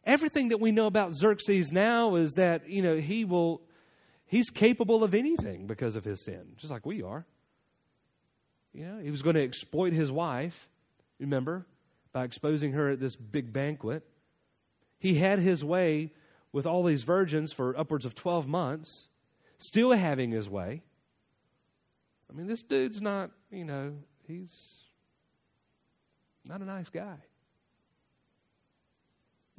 Everything 0.04 0.50
that 0.50 0.60
we 0.60 0.74
know 0.74 0.88
about 0.88 1.14
Xerxes 1.14 1.72
now 1.72 2.16
is 2.16 2.34
that, 2.34 2.70
you 2.70 2.82
know, 2.82 2.98
he 2.98 3.24
will 3.24 3.62
he's 4.28 4.50
capable 4.50 5.04
of 5.04 5.14
anything 5.14 5.68
because 5.68 5.96
of 5.96 6.06
his 6.06 6.24
sin, 6.24 6.54
just 6.58 6.72
like 6.72 6.86
we 6.86 7.02
are. 7.02 7.26
You 8.74 8.86
know, 8.86 9.00
he 9.00 9.10
was 9.10 9.22
going 9.22 9.36
to 9.36 9.44
exploit 9.44 9.94
his 9.94 10.12
wife, 10.12 10.70
remember, 11.20 11.66
by 12.14 12.24
exposing 12.24 12.74
her 12.74 12.90
at 12.90 13.00
this 13.00 13.16
big 13.16 13.52
banquet. 13.52 14.04
He 15.00 15.16
had 15.16 15.40
his 15.40 15.66
way 15.66 16.12
with 16.52 16.66
all 16.66 16.84
these 16.84 17.04
virgins 17.04 17.54
for 17.54 17.78
upwards 17.78 18.06
of 18.06 18.16
12 18.16 18.48
months, 18.48 19.08
still 19.58 19.92
having 19.92 20.32
his 20.32 20.50
way. 20.50 20.84
I 22.30 22.34
mean, 22.34 22.48
this 22.48 22.62
dude's 22.62 23.02
not, 23.02 23.32
you 23.52 23.66
know, 23.66 23.94
he's 24.28 24.84
not 26.46 26.62
a 26.62 26.66
nice 26.66 26.90
guy. 26.90 27.18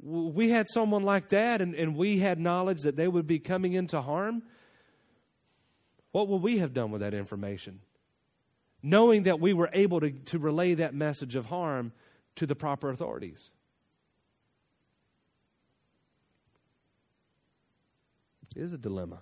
We 0.01 0.49
had 0.49 0.67
someone 0.69 1.03
like 1.03 1.29
that, 1.29 1.61
and, 1.61 1.75
and 1.75 1.95
we 1.95 2.19
had 2.19 2.39
knowledge 2.39 2.83
that 2.83 2.95
they 2.95 3.07
would 3.07 3.27
be 3.27 3.39
coming 3.39 3.73
into 3.73 4.01
harm. 4.01 4.43
What 6.11 6.27
would 6.27 6.41
we 6.41 6.59
have 6.59 6.73
done 6.73 6.91
with 6.91 7.01
that 7.01 7.13
information? 7.13 7.79
Knowing 8.81 9.23
that 9.23 9.39
we 9.39 9.53
were 9.53 9.69
able 9.73 9.99
to, 9.99 10.11
to 10.11 10.39
relay 10.39 10.73
that 10.75 10.93
message 10.93 11.35
of 11.35 11.45
harm 11.47 11.91
to 12.35 12.45
the 12.45 12.55
proper 12.55 12.89
authorities. 12.89 13.49
It 18.55 18.61
is 18.61 18.73
a 18.73 18.77
dilemma. 18.77 19.19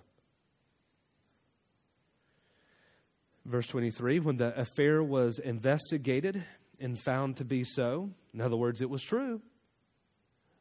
Verse 3.44 3.66
23 3.66 4.20
When 4.20 4.36
the 4.36 4.58
affair 4.58 5.02
was 5.02 5.38
investigated 5.38 6.44
and 6.80 6.98
found 6.98 7.38
to 7.38 7.44
be 7.44 7.64
so, 7.64 8.10
in 8.32 8.40
other 8.40 8.56
words, 8.56 8.80
it 8.80 8.88
was 8.88 9.02
true, 9.02 9.40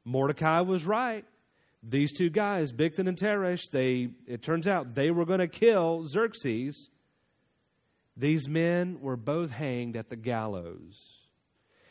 Mordecai 0.03 0.61
was 0.61 0.85
right. 0.85 1.25
These 1.89 2.11
two 2.11 2.29
guys, 2.29 2.73
Bigthan 2.73 3.07
and 3.07 3.17
Teresh, 3.17 3.69
they 3.71 4.09
it 4.25 4.43
turns 4.43 4.67
out 4.67 4.93
they 4.93 5.09
were 5.09 5.25
going 5.25 5.39
to 5.39 5.47
kill 5.47 6.05
Xerxes. 6.05 6.89
These 8.17 8.49
men 8.49 8.99
were 8.99 9.15
both 9.15 9.51
hanged 9.51 9.95
at 9.95 10.09
the 10.09 10.17
gallows. 10.17 11.17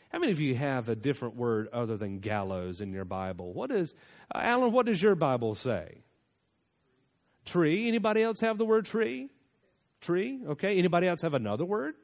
How 0.09 0.19
many 0.19 0.31
of 0.31 0.39
you 0.39 0.55
have 0.55 0.87
a 0.87 0.95
different 0.95 1.35
word 1.35 1.67
other 1.73 1.97
than 1.97 2.19
gallows 2.19 2.79
in 2.79 2.93
your 2.93 3.05
Bible? 3.05 3.53
What 3.53 3.71
is 3.71 3.95
uh, 4.33 4.39
Alan? 4.39 4.71
What 4.71 4.85
does 4.85 5.01
your 5.01 5.15
Bible 5.15 5.55
say? 5.55 6.03
Tree. 7.45 7.87
Anybody 7.87 8.21
else 8.21 8.39
have 8.41 8.57
the 8.57 8.65
word 8.65 8.85
tree? 8.85 9.29
Tree. 10.01 10.39
Okay. 10.47 10.77
Anybody 10.77 11.07
else 11.07 11.23
have 11.23 11.33
another 11.33 11.65
word? 11.65 11.95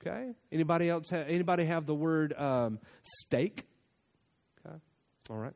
Okay. 0.00 0.32
Anybody 0.52 0.88
else? 0.88 1.10
Ha- 1.10 1.24
anybody 1.26 1.64
have 1.64 1.84
the 1.84 1.94
word 1.94 2.32
um, 2.34 2.78
stake? 3.02 3.66
Okay. 4.64 4.76
All 5.30 5.36
right. 5.36 5.54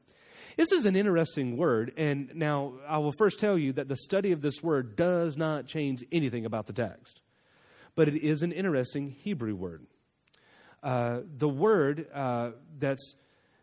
This 0.56 0.72
is 0.72 0.84
an 0.84 0.96
interesting 0.96 1.56
word, 1.56 1.92
and 1.96 2.32
now 2.34 2.74
I 2.88 2.98
will 2.98 3.12
first 3.12 3.38
tell 3.38 3.56
you 3.56 3.72
that 3.74 3.88
the 3.88 3.96
study 3.96 4.32
of 4.32 4.40
this 4.40 4.62
word 4.62 4.96
does 4.96 5.36
not 5.36 5.66
change 5.66 6.04
anything 6.10 6.44
about 6.44 6.66
the 6.66 6.72
text, 6.72 7.20
but 7.94 8.08
it 8.08 8.16
is 8.16 8.42
an 8.42 8.52
interesting 8.52 9.10
Hebrew 9.10 9.54
word. 9.54 9.86
Uh, 10.82 11.20
the 11.36 11.48
word 11.48 12.06
uh, 12.12 12.52
that's 12.78 13.14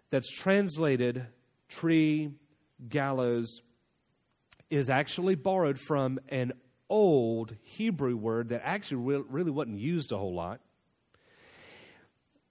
that's 0.09 0.29
translated 0.31 1.25
tree, 1.67 2.31
gallows, 2.87 3.61
is 4.69 4.89
actually 4.89 5.35
borrowed 5.35 5.79
from 5.79 6.19
an 6.29 6.53
old 6.89 7.55
Hebrew 7.63 8.15
word 8.15 8.49
that 8.49 8.61
actually 8.63 9.23
really 9.29 9.51
wasn't 9.51 9.79
used 9.79 10.11
a 10.11 10.17
whole 10.17 10.35
lot 10.35 10.61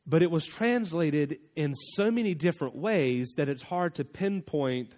but 0.06 0.22
it 0.22 0.30
was 0.30 0.46
translated 0.46 1.38
in 1.56 1.74
so 1.74 2.10
many 2.10 2.34
different 2.34 2.76
ways 2.76 3.34
that 3.36 3.48
it's 3.48 3.62
hard 3.62 3.96
to 3.96 4.04
pinpoint 4.04 4.94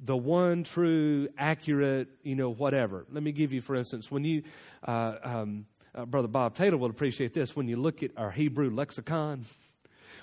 the 0.00 0.16
one 0.16 0.64
true, 0.64 1.28
accurate, 1.36 2.08
you 2.22 2.34
know, 2.34 2.50
whatever. 2.50 3.06
Let 3.10 3.22
me 3.22 3.32
give 3.32 3.52
you, 3.52 3.60
for 3.60 3.74
instance, 3.74 4.10
when 4.10 4.24
you, 4.24 4.42
uh, 4.86 5.16
um, 5.22 5.66
uh, 5.94 6.04
Brother 6.04 6.28
Bob 6.28 6.54
Taylor 6.54 6.76
will 6.76 6.90
appreciate 6.90 7.34
this, 7.34 7.56
when 7.56 7.68
you 7.68 7.76
look 7.76 8.02
at 8.02 8.12
our 8.16 8.30
Hebrew 8.30 8.70
lexicon, 8.70 9.44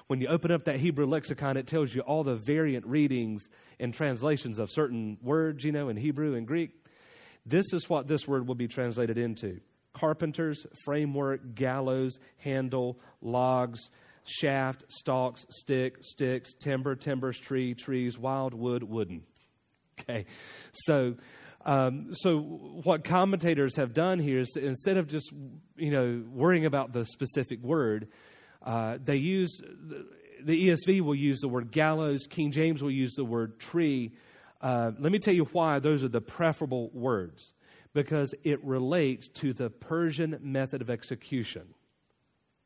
when 0.07 0.21
you 0.21 0.27
open 0.27 0.51
up 0.51 0.65
that 0.65 0.79
Hebrew 0.79 1.05
lexicon, 1.05 1.57
it 1.57 1.67
tells 1.67 1.93
you 1.93 2.01
all 2.01 2.23
the 2.23 2.35
variant 2.35 2.85
readings 2.85 3.49
and 3.79 3.93
translations 3.93 4.59
of 4.59 4.69
certain 4.71 5.17
words, 5.21 5.63
you 5.63 5.71
know, 5.71 5.89
in 5.89 5.97
Hebrew 5.97 6.35
and 6.35 6.47
Greek. 6.47 6.71
This 7.45 7.65
is 7.73 7.89
what 7.89 8.07
this 8.07 8.27
word 8.27 8.47
will 8.47 8.55
be 8.55 8.67
translated 8.67 9.17
into 9.17 9.59
carpenters, 9.95 10.67
framework, 10.83 11.55
gallows, 11.55 12.19
handle, 12.37 12.99
logs, 13.21 13.89
shaft, 14.25 14.83
stalks, 14.89 15.45
stick, 15.49 15.97
sticks, 16.01 16.53
timber, 16.53 16.95
timbers, 16.95 17.39
tree, 17.39 17.73
trees, 17.73 18.17
wild 18.17 18.53
wood, 18.53 18.83
wooden. 18.83 19.23
Okay, 19.99 20.25
so 20.73 21.15
um, 21.65 22.09
so 22.11 22.37
what 22.83 23.03
commentators 23.03 23.77
have 23.77 23.93
done 23.93 24.19
here 24.19 24.41
is 24.41 24.55
instead 24.55 24.97
of 24.97 25.07
just 25.07 25.31
you 25.77 25.91
know 25.91 26.23
worrying 26.29 26.65
about 26.65 26.91
the 26.93 27.05
specific 27.05 27.61
word, 27.61 28.09
uh, 28.61 28.97
they 29.03 29.15
use 29.15 29.57
the, 29.61 30.05
the, 30.43 30.69
ESV 30.69 31.01
will 31.01 31.15
use 31.15 31.39
the 31.39 31.47
word 31.47 31.71
gallows. 31.71 32.27
King 32.29 32.51
James 32.51 32.83
will 32.83 32.91
use 32.91 33.13
the 33.15 33.23
word 33.23 33.59
tree. 33.59 34.11
Uh, 34.61 34.91
let 34.99 35.11
me 35.11 35.19
tell 35.19 35.33
you 35.33 35.45
why 35.53 35.79
those 35.79 36.03
are 36.03 36.09
the 36.09 36.21
preferable 36.21 36.89
words 36.93 37.53
because 37.95 38.35
it 38.43 38.61
relates 38.61 39.29
to 39.29 39.53
the 39.53 39.69
Persian 39.69 40.37
method 40.41 40.81
of 40.81 40.89
execution. 40.89 41.73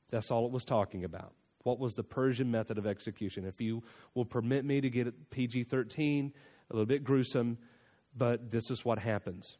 That's 0.09 0.31
all 0.31 0.47
it 0.47 0.51
was 0.51 0.65
talking 0.65 1.03
about. 1.03 1.33
What 1.61 1.77
was 1.77 1.93
the 1.93 2.03
Persian 2.03 2.49
method 2.49 2.79
of 2.79 2.87
execution? 2.87 3.45
If 3.45 3.61
you 3.61 3.83
will 4.15 4.25
permit 4.25 4.65
me 4.65 4.81
to 4.81 4.89
get 4.89 5.29
PG 5.29 5.65
13, 5.65 6.33
a 6.71 6.73
little 6.73 6.87
bit 6.87 7.03
gruesome, 7.03 7.59
but 8.17 8.49
this 8.49 8.71
is 8.71 8.83
what 8.83 8.97
happens. 8.97 9.57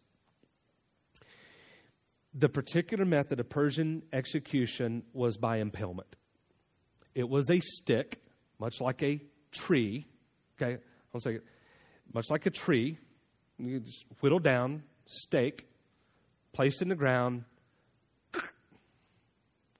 The 2.33 2.49
particular 2.49 3.05
method 3.05 3.39
of 3.39 3.47
Persian 3.47 4.01
execution 4.11 5.03
was 5.13 5.37
by 5.37 5.57
impalement. 5.57 6.15
It 7.13 7.29
was 7.29 7.47
a 7.51 7.59
stick, 7.59 8.23
much 8.59 8.81
like 8.81 9.03
a 9.03 9.21
tree. 9.51 10.07
Okay, 10.59 10.81
I'll 11.13 11.21
say 11.21 11.35
it. 11.35 11.43
Much 12.11 12.25
like 12.31 12.47
a 12.47 12.51
tree, 12.51 12.97
you 13.59 13.81
just 13.81 14.05
whittle 14.21 14.39
down, 14.39 14.81
stake, 15.09 15.67
placed 16.53 16.81
in 16.81 16.87
the 16.87 16.95
ground. 16.95 17.43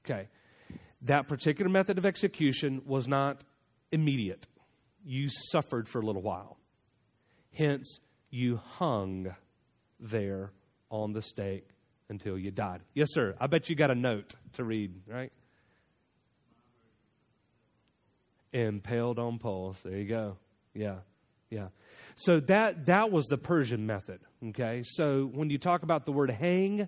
Okay. 0.03 0.27
That 1.03 1.27
particular 1.27 1.69
method 1.69 1.97
of 1.97 2.05
execution 2.05 2.81
was 2.85 3.07
not 3.07 3.41
immediate. 3.91 4.47
You 5.05 5.29
suffered 5.51 5.87
for 5.87 5.99
a 5.99 6.05
little 6.05 6.21
while. 6.21 6.57
Hence, 7.53 7.99
you 8.29 8.57
hung 8.57 9.33
there 9.99 10.51
on 10.89 11.13
the 11.13 11.21
stake 11.21 11.67
until 12.09 12.37
you 12.37 12.51
died. 12.51 12.81
Yes, 12.93 13.09
sir. 13.11 13.35
I 13.39 13.47
bet 13.47 13.69
you 13.69 13.75
got 13.75 13.91
a 13.91 13.95
note 13.95 14.33
to 14.53 14.63
read, 14.63 14.93
right? 15.07 15.31
Impaled 18.51 19.19
on 19.19 19.37
poles. 19.37 19.79
There 19.83 19.95
you 19.95 20.05
go. 20.05 20.37
Yeah. 20.73 20.95
Yeah. 21.49 21.67
So 22.15 22.39
that 22.41 22.85
that 22.87 23.11
was 23.11 23.27
the 23.27 23.37
Persian 23.37 23.85
method. 23.85 24.19
Okay. 24.49 24.83
So 24.85 25.25
when 25.33 25.49
you 25.49 25.57
talk 25.57 25.83
about 25.83 26.05
the 26.05 26.11
word 26.11 26.31
hang, 26.31 26.87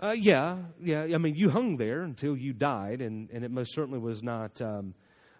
uh, 0.00 0.12
yeah, 0.12 0.58
yeah. 0.82 1.02
I 1.14 1.18
mean, 1.18 1.34
you 1.34 1.50
hung 1.50 1.76
there 1.76 2.02
until 2.02 2.36
you 2.36 2.52
died, 2.52 3.00
and, 3.00 3.28
and 3.30 3.44
it 3.44 3.50
most 3.50 3.74
certainly 3.74 3.98
was 3.98 4.22
not 4.22 4.60
um, 4.60 4.94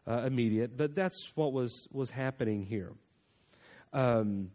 uh, 0.06 0.22
immediate. 0.26 0.76
But 0.76 0.94
that's 0.94 1.32
what 1.34 1.52
was 1.52 1.86
was 1.92 2.10
happening 2.10 2.64
here. 2.64 2.92
Um, 3.92 4.50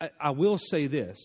I, 0.00 0.10
I 0.20 0.30
will 0.30 0.58
say 0.58 0.86
this: 0.86 1.18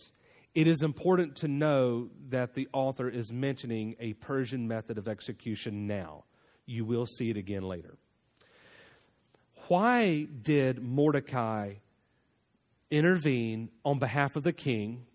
it 0.56 0.68
is 0.68 0.82
important 0.82 1.38
to 1.38 1.48
know 1.48 2.10
that 2.30 2.54
the 2.54 2.68
author 2.74 3.10
is 3.10 3.32
mentioning 3.32 3.96
a 4.00 4.14
Persian 4.14 4.68
method 4.68 4.98
of 4.98 5.08
execution 5.08 5.88
now. 5.88 6.26
You 6.66 6.86
will 6.86 7.06
see 7.06 7.30
it 7.30 7.38
again 7.38 7.64
later. 7.64 7.98
Why 9.72 10.24
did 10.24 10.84
Mordecai 10.84 11.76
intervene 12.90 13.70
on 13.86 14.00
behalf 14.00 14.36
of 14.36 14.44
the 14.44 14.52
king, 14.52 15.06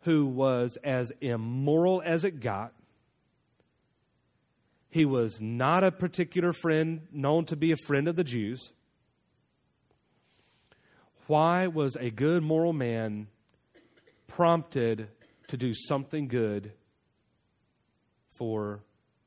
who 0.00 0.26
was 0.26 0.76
as 0.84 1.10
immoral 1.22 2.02
as 2.04 2.22
it 2.22 2.40
got? 2.40 2.74
He 4.90 5.06
was 5.06 5.40
not 5.40 5.84
a 5.84 5.90
particular 5.90 6.52
friend 6.52 7.06
known 7.12 7.46
to 7.46 7.56
be 7.56 7.72
a 7.72 7.78
friend 7.78 8.06
of 8.06 8.14
the 8.14 8.24
Jews. 8.24 8.72
Why 11.26 11.68
was 11.68 11.96
a 11.96 12.10
good 12.10 12.42
moral 12.42 12.74
man 12.74 13.28
prompted 14.26 15.08
to 15.48 15.56
do 15.56 15.72
something 15.72 16.28
good 16.28 16.72
for 18.32 18.80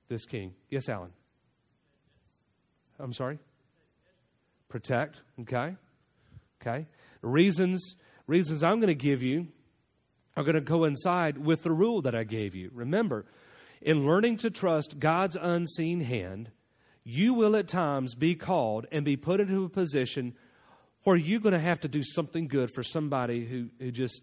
this 0.08 0.24
king. 0.26 0.54
Yes, 0.70 0.88
Alan. 0.88 1.14
I'm 3.00 3.14
sorry? 3.14 3.40
Protect, 4.70 5.22
okay? 5.42 5.76
Okay. 6.62 6.88
Reasons 7.22 7.96
reasons 8.28 8.62
I'm 8.62 8.80
going 8.80 8.88
to 8.88 8.96
give 8.96 9.24
you 9.24 9.48
are 10.36 10.44
going 10.44 10.56
to 10.56 10.62
coincide 10.62 11.38
with 11.38 11.64
the 11.64 11.72
rule 11.72 12.02
that 12.04 12.14
I 12.14 12.24
gave 12.24 12.54
you. 12.54 12.70
Remember, 12.74 13.26
in 13.82 14.06
learning 14.06 14.38
to 14.38 14.50
trust 14.50 15.00
God's 15.00 15.36
unseen 15.40 16.02
hand, 16.02 16.52
you 17.04 17.34
will 17.34 17.56
at 17.56 17.68
times 17.68 18.16
be 18.16 18.36
called 18.36 18.86
and 18.92 19.04
be 19.06 19.16
put 19.16 19.40
into 19.40 19.64
a 19.64 19.70
position 19.70 20.36
where 21.04 21.16
you're 21.16 21.40
going 21.40 21.54
to 21.54 21.60
have 21.60 21.80
to 21.80 21.88
do 21.88 22.04
something 22.04 22.48
good 22.48 22.74
for 22.74 22.84
somebody 22.84 23.46
who, 23.46 23.70
who 23.80 23.92
just 23.92 24.22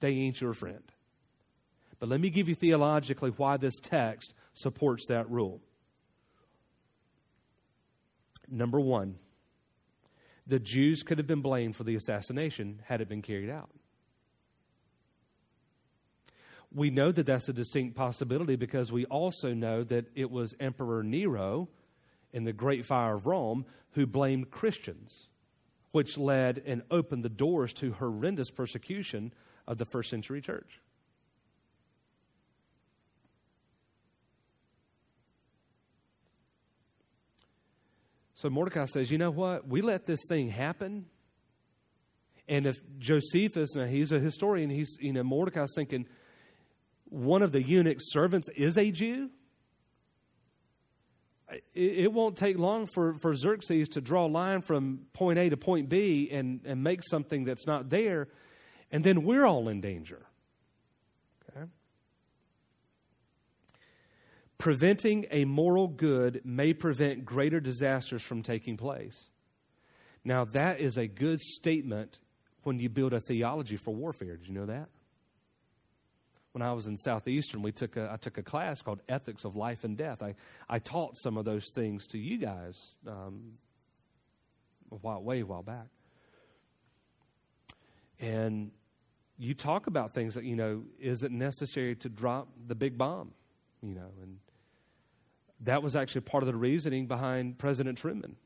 they 0.00 0.10
ain't 0.10 0.40
your 0.40 0.52
friend. 0.52 0.82
But 1.98 2.10
let 2.10 2.20
me 2.20 2.28
give 2.30 2.48
you 2.48 2.54
theologically 2.54 3.30
why 3.30 3.56
this 3.56 3.78
text 3.80 4.34
supports 4.52 5.06
that 5.06 5.30
rule. 5.30 5.60
Number 8.48 8.78
one, 8.78 9.16
the 10.46 10.58
Jews 10.58 11.02
could 11.02 11.18
have 11.18 11.26
been 11.26 11.40
blamed 11.40 11.76
for 11.76 11.84
the 11.84 11.96
assassination 11.96 12.80
had 12.84 13.00
it 13.00 13.08
been 13.08 13.22
carried 13.22 13.50
out. 13.50 13.70
We 16.72 16.90
know 16.90 17.10
that 17.12 17.26
that's 17.26 17.48
a 17.48 17.52
distinct 17.52 17.96
possibility 17.96 18.56
because 18.56 18.92
we 18.92 19.06
also 19.06 19.54
know 19.54 19.82
that 19.84 20.06
it 20.14 20.30
was 20.30 20.54
Emperor 20.60 21.02
Nero 21.02 21.68
in 22.32 22.44
the 22.44 22.52
Great 22.52 22.84
Fire 22.84 23.14
of 23.14 23.26
Rome 23.26 23.64
who 23.92 24.06
blamed 24.06 24.50
Christians, 24.50 25.28
which 25.92 26.18
led 26.18 26.62
and 26.66 26.82
opened 26.90 27.24
the 27.24 27.30
doors 27.30 27.72
to 27.74 27.92
horrendous 27.92 28.50
persecution 28.50 29.32
of 29.66 29.78
the 29.78 29.86
first 29.86 30.10
century 30.10 30.40
church. 30.40 30.80
So 38.36 38.48
Mordecai 38.48 38.84
says, 38.86 39.10
You 39.10 39.18
know 39.18 39.30
what? 39.30 39.68
We 39.68 39.82
let 39.82 40.06
this 40.06 40.20
thing 40.28 40.48
happen. 40.48 41.06
And 42.48 42.66
if 42.66 42.76
Josephus, 42.98 43.74
now 43.74 43.86
he's 43.86 44.12
a 44.12 44.20
historian, 44.20 44.70
he's, 44.70 44.96
you 45.00 45.12
know, 45.12 45.24
Mordecai's 45.24 45.72
thinking 45.74 46.06
one 47.08 47.42
of 47.42 47.50
the 47.50 47.62
eunuch's 47.62 48.12
servants 48.12 48.48
is 48.54 48.78
a 48.78 48.90
Jew. 48.90 49.30
It, 51.74 52.12
won't 52.12 52.36
take 52.36 52.58
long 52.58 52.86
for, 52.86 53.14
for 53.14 53.32
Xerxes 53.34 53.88
to 53.90 54.00
draw 54.00 54.26
a 54.26 54.28
line 54.28 54.62
from 54.62 55.02
point 55.12 55.38
A 55.38 55.48
to 55.50 55.56
point 55.56 55.88
B 55.88 56.28
and, 56.32 56.60
and 56.64 56.82
make 56.82 57.02
something 57.08 57.44
that's 57.44 57.66
not 57.66 57.88
there 57.88 58.28
and 58.90 59.02
then 59.02 59.24
we're 59.24 59.44
all 59.44 59.68
in 59.68 59.80
danger. 59.80 60.26
Preventing 64.58 65.26
a 65.30 65.44
moral 65.44 65.88
good 65.88 66.40
may 66.44 66.72
prevent 66.72 67.24
greater 67.24 67.60
disasters 67.60 68.22
from 68.22 68.42
taking 68.42 68.76
place. 68.76 69.26
Now, 70.24 70.44
that 70.46 70.80
is 70.80 70.96
a 70.96 71.06
good 71.06 71.40
statement 71.40 72.18
when 72.62 72.80
you 72.80 72.88
build 72.88 73.12
a 73.12 73.20
theology 73.20 73.76
for 73.76 73.94
warfare. 73.94 74.36
Did 74.36 74.48
you 74.48 74.54
know 74.54 74.66
that? 74.66 74.88
When 76.52 76.62
I 76.62 76.72
was 76.72 76.86
in 76.86 76.96
Southeastern, 76.96 77.60
we 77.60 77.70
took 77.70 77.96
a, 77.96 78.10
I 78.10 78.16
took 78.16 78.38
a 78.38 78.42
class 78.42 78.80
called 78.80 79.02
Ethics 79.08 79.44
of 79.44 79.56
Life 79.56 79.84
and 79.84 79.96
Death. 79.96 80.22
I, 80.22 80.34
I 80.68 80.78
taught 80.78 81.18
some 81.18 81.36
of 81.36 81.44
those 81.44 81.70
things 81.74 82.06
to 82.08 82.18
you 82.18 82.38
guys 82.38 82.94
um, 83.06 83.52
a 84.90 84.94
while, 84.96 85.22
way 85.22 85.40
a 85.40 85.46
while 85.46 85.62
back. 85.62 85.88
And 88.18 88.70
you 89.38 89.52
talk 89.54 89.86
about 89.86 90.14
things 90.14 90.34
that, 90.34 90.44
you 90.44 90.56
know, 90.56 90.84
is 90.98 91.22
it 91.22 91.30
necessary 91.30 91.94
to 91.96 92.08
drop 92.08 92.48
the 92.66 92.74
big 92.74 92.96
bomb? 92.96 93.32
You 93.82 93.94
know, 93.94 94.10
and 94.22 94.38
that 95.60 95.82
was 95.82 95.96
actually 95.96 96.22
part 96.22 96.42
of 96.42 96.46
the 96.46 96.56
reasoning 96.56 97.06
behind 97.06 97.58
President 97.58 97.98
Truman 97.98 98.36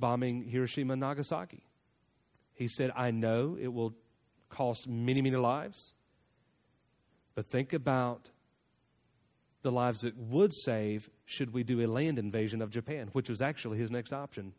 bombing 0.00 0.42
Hiroshima 0.44 0.94
and 0.94 1.00
Nagasaki. 1.00 1.62
He 2.54 2.66
said, 2.66 2.90
I 2.96 3.10
know 3.10 3.56
it 3.60 3.68
will 3.68 3.94
cost 4.48 4.88
many, 4.88 5.22
many 5.22 5.36
lives, 5.36 5.92
but 7.34 7.46
think 7.46 7.72
about 7.72 8.30
the 9.62 9.70
lives 9.70 10.02
it 10.02 10.16
would 10.16 10.52
save 10.54 11.10
should 11.26 11.52
we 11.52 11.62
do 11.62 11.84
a 11.84 11.86
land 11.86 12.18
invasion 12.18 12.62
of 12.62 12.70
Japan, 12.70 13.10
which 13.12 13.28
was 13.28 13.42
actually 13.42 13.78
his 13.78 13.90
next 13.90 14.12
option. 14.12 14.54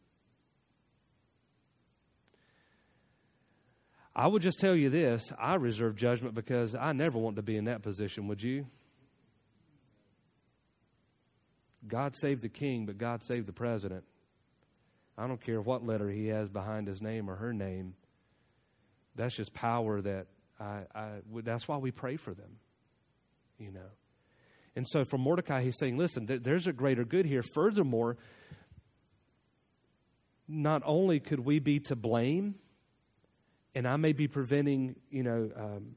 I 4.15 4.27
would 4.27 4.41
just 4.41 4.59
tell 4.59 4.75
you 4.75 4.89
this 4.89 5.31
I 5.39 5.55
reserve 5.55 5.95
judgment 5.95 6.35
because 6.35 6.75
I 6.75 6.93
never 6.93 7.17
want 7.17 7.37
to 7.37 7.41
be 7.41 7.57
in 7.57 7.65
that 7.65 7.81
position, 7.81 8.27
would 8.27 8.43
you? 8.43 8.67
God 11.87 12.15
saved 12.15 12.41
the 12.41 12.49
king, 12.49 12.85
but 12.85 12.97
God 12.97 13.23
saved 13.23 13.47
the 13.47 13.53
president. 13.53 14.03
I 15.17 15.27
don't 15.27 15.41
care 15.41 15.61
what 15.61 15.85
letter 15.85 16.09
he 16.09 16.27
has 16.27 16.49
behind 16.49 16.87
his 16.87 17.01
name 17.01 17.29
or 17.29 17.35
her 17.35 17.53
name. 17.53 17.95
That's 19.15 19.35
just 19.35 19.53
power 19.53 20.01
that 20.01 20.27
I, 20.59 20.83
I 20.95 21.09
that's 21.43 21.67
why 21.67 21.77
we 21.77 21.91
pray 21.91 22.17
for 22.17 22.33
them, 22.33 22.57
you 23.57 23.71
know. 23.71 23.89
And 24.75 24.87
so 24.87 25.03
for 25.03 25.17
Mordecai, 25.17 25.63
he's 25.63 25.77
saying, 25.77 25.97
listen, 25.97 26.25
there's 26.27 26.65
a 26.65 26.71
greater 26.71 27.03
good 27.03 27.25
here. 27.25 27.43
Furthermore, 27.43 28.17
not 30.47 30.81
only 30.85 31.19
could 31.19 31.41
we 31.41 31.59
be 31.59 31.79
to 31.81 31.95
blame, 31.95 32.55
and 33.75 33.87
I 33.87 33.97
may 33.97 34.13
be 34.13 34.27
preventing, 34.27 34.95
you 35.09 35.23
know, 35.23 35.49
um, 35.55 35.95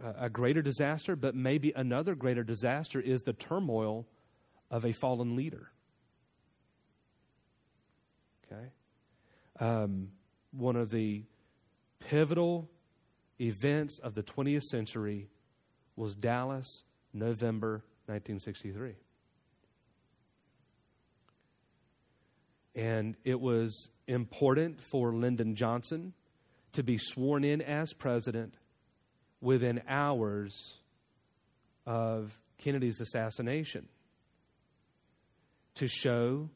a 0.00 0.30
greater 0.30 0.62
disaster, 0.62 1.16
but 1.16 1.34
maybe 1.34 1.72
another 1.74 2.14
greater 2.14 2.44
disaster 2.44 3.00
is 3.00 3.22
the 3.22 3.32
turmoil 3.32 4.06
of 4.70 4.84
a 4.84 4.92
fallen 4.92 5.36
leader. 5.36 5.70
Okay? 8.50 8.70
Um, 9.60 10.10
one 10.52 10.76
of 10.76 10.90
the 10.90 11.24
pivotal 12.00 12.68
events 13.40 13.98
of 13.98 14.14
the 14.14 14.22
20th 14.22 14.64
century 14.64 15.28
was 15.96 16.14
Dallas, 16.14 16.84
November 17.12 17.84
1963. 18.06 18.94
And 22.74 23.16
it 23.24 23.40
was 23.40 23.88
important 24.06 24.80
for 24.80 25.12
Lyndon 25.12 25.56
Johnson 25.56 26.12
to 26.72 26.82
be 26.82 26.96
sworn 26.98 27.42
in 27.42 27.60
as 27.60 27.92
president 27.92 28.54
within 29.40 29.82
hours 29.88 30.74
of 31.86 32.38
Kennedy's 32.58 33.00
assassination 33.00 33.88
to 35.78 35.88
show 35.88 36.48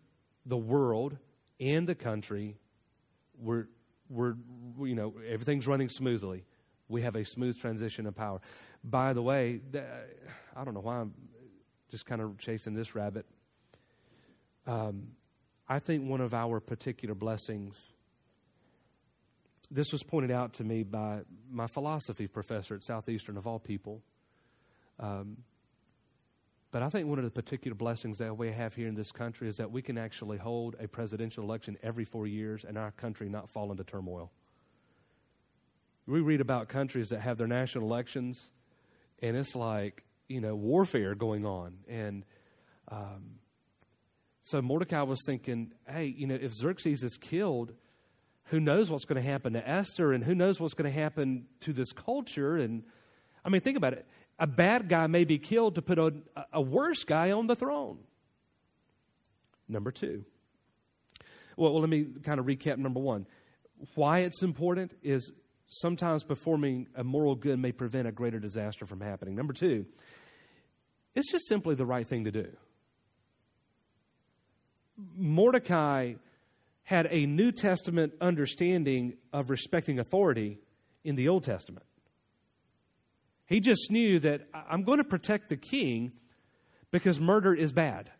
the 0.46 0.56
world 0.56 1.16
and 1.60 1.86
the 1.86 1.94
country 1.94 2.56
we're, 3.38 3.66
we're, 4.08 4.34
you 4.80 4.94
know, 4.94 5.14
everything's 5.28 5.66
running 5.66 5.88
smoothly. 5.88 6.44
We 6.88 7.02
have 7.02 7.16
a 7.16 7.24
smooth 7.24 7.58
transition 7.58 8.06
of 8.06 8.14
power. 8.14 8.40
By 8.84 9.12
the 9.12 9.22
way, 9.22 9.60
I 10.54 10.64
don't 10.64 10.74
know 10.74 10.80
why 10.80 10.98
I'm 10.98 11.14
just 11.90 12.06
kind 12.06 12.20
of 12.20 12.38
chasing 12.38 12.74
this 12.74 12.94
rabbit. 12.94 13.26
Um, 14.66 15.08
I 15.68 15.78
think 15.78 16.08
one 16.08 16.20
of 16.20 16.34
our 16.34 16.60
particular 16.60 17.14
blessings 17.14 17.76
this 19.72 19.90
was 19.90 20.02
pointed 20.02 20.30
out 20.30 20.54
to 20.54 20.64
me 20.64 20.82
by 20.82 21.22
my 21.50 21.66
philosophy 21.66 22.26
professor 22.26 22.74
at 22.74 22.84
Southeastern, 22.84 23.38
of 23.38 23.46
all 23.46 23.58
people. 23.58 24.02
Um, 25.00 25.38
but 26.72 26.82
I 26.82 26.88
think 26.88 27.06
one 27.06 27.18
of 27.18 27.24
the 27.24 27.30
particular 27.30 27.74
blessings 27.74 28.16
that 28.18 28.36
we 28.36 28.50
have 28.50 28.74
here 28.74 28.88
in 28.88 28.94
this 28.94 29.12
country 29.12 29.46
is 29.46 29.58
that 29.58 29.70
we 29.70 29.82
can 29.82 29.98
actually 29.98 30.38
hold 30.38 30.74
a 30.80 30.88
presidential 30.88 31.44
election 31.44 31.76
every 31.82 32.06
four 32.06 32.26
years 32.26 32.64
and 32.64 32.78
our 32.78 32.90
country 32.92 33.28
not 33.28 33.50
fall 33.50 33.70
into 33.70 33.84
turmoil. 33.84 34.32
We 36.06 36.20
read 36.20 36.40
about 36.40 36.68
countries 36.68 37.10
that 37.10 37.20
have 37.20 37.36
their 37.36 37.46
national 37.46 37.84
elections, 37.84 38.50
and 39.20 39.36
it's 39.36 39.54
like, 39.54 40.02
you 40.28 40.40
know, 40.40 40.56
warfare 40.56 41.14
going 41.14 41.44
on. 41.44 41.76
And 41.86 42.24
um, 42.88 43.36
so 44.40 44.62
Mordecai 44.62 45.02
was 45.02 45.20
thinking, 45.26 45.72
hey, 45.86 46.06
you 46.06 46.26
know, 46.26 46.38
if 46.40 46.54
Xerxes 46.54 47.02
is 47.04 47.18
killed, 47.18 47.74
who 48.44 48.60
knows 48.60 48.90
what's 48.90 49.04
going 49.04 49.22
to 49.22 49.30
happen 49.30 49.52
to 49.52 49.68
Esther 49.68 50.12
and 50.12 50.24
who 50.24 50.34
knows 50.34 50.58
what's 50.58 50.74
going 50.74 50.90
to 50.90 50.98
happen 50.98 51.46
to 51.60 51.74
this 51.74 51.92
culture? 51.92 52.56
And 52.56 52.82
I 53.44 53.50
mean, 53.50 53.60
think 53.60 53.76
about 53.76 53.92
it. 53.92 54.06
A 54.42 54.46
bad 54.46 54.88
guy 54.88 55.06
may 55.06 55.24
be 55.24 55.38
killed 55.38 55.76
to 55.76 55.82
put 55.82 56.00
a, 56.00 56.12
a 56.52 56.60
worse 56.60 57.04
guy 57.04 57.30
on 57.30 57.46
the 57.46 57.54
throne. 57.54 57.98
Number 59.68 59.92
two. 59.92 60.24
Well, 61.56 61.72
well, 61.72 61.80
let 61.80 61.88
me 61.88 62.06
kind 62.24 62.40
of 62.40 62.46
recap 62.46 62.76
number 62.76 62.98
one. 62.98 63.28
Why 63.94 64.20
it's 64.20 64.42
important 64.42 64.94
is 65.00 65.30
sometimes 65.68 66.24
performing 66.24 66.88
a 66.96 67.04
moral 67.04 67.36
good 67.36 67.60
may 67.60 67.70
prevent 67.70 68.08
a 68.08 68.12
greater 68.12 68.40
disaster 68.40 68.84
from 68.84 69.00
happening. 69.00 69.36
Number 69.36 69.52
two, 69.52 69.86
it's 71.14 71.30
just 71.30 71.46
simply 71.46 71.76
the 71.76 71.86
right 71.86 72.06
thing 72.06 72.24
to 72.24 72.32
do. 72.32 72.48
Mordecai 75.16 76.14
had 76.82 77.06
a 77.12 77.26
New 77.26 77.52
Testament 77.52 78.14
understanding 78.20 79.18
of 79.32 79.50
respecting 79.50 80.00
authority 80.00 80.58
in 81.04 81.14
the 81.14 81.28
Old 81.28 81.44
Testament. 81.44 81.86
He 83.52 83.60
just 83.60 83.90
knew 83.90 84.18
that 84.20 84.48
I'm 84.54 84.82
going 84.82 84.96
to 84.96 85.04
protect 85.04 85.50
the 85.50 85.58
king 85.58 86.12
because 86.90 87.20
murder 87.20 87.54
is 87.54 87.70
bad. 87.70 88.10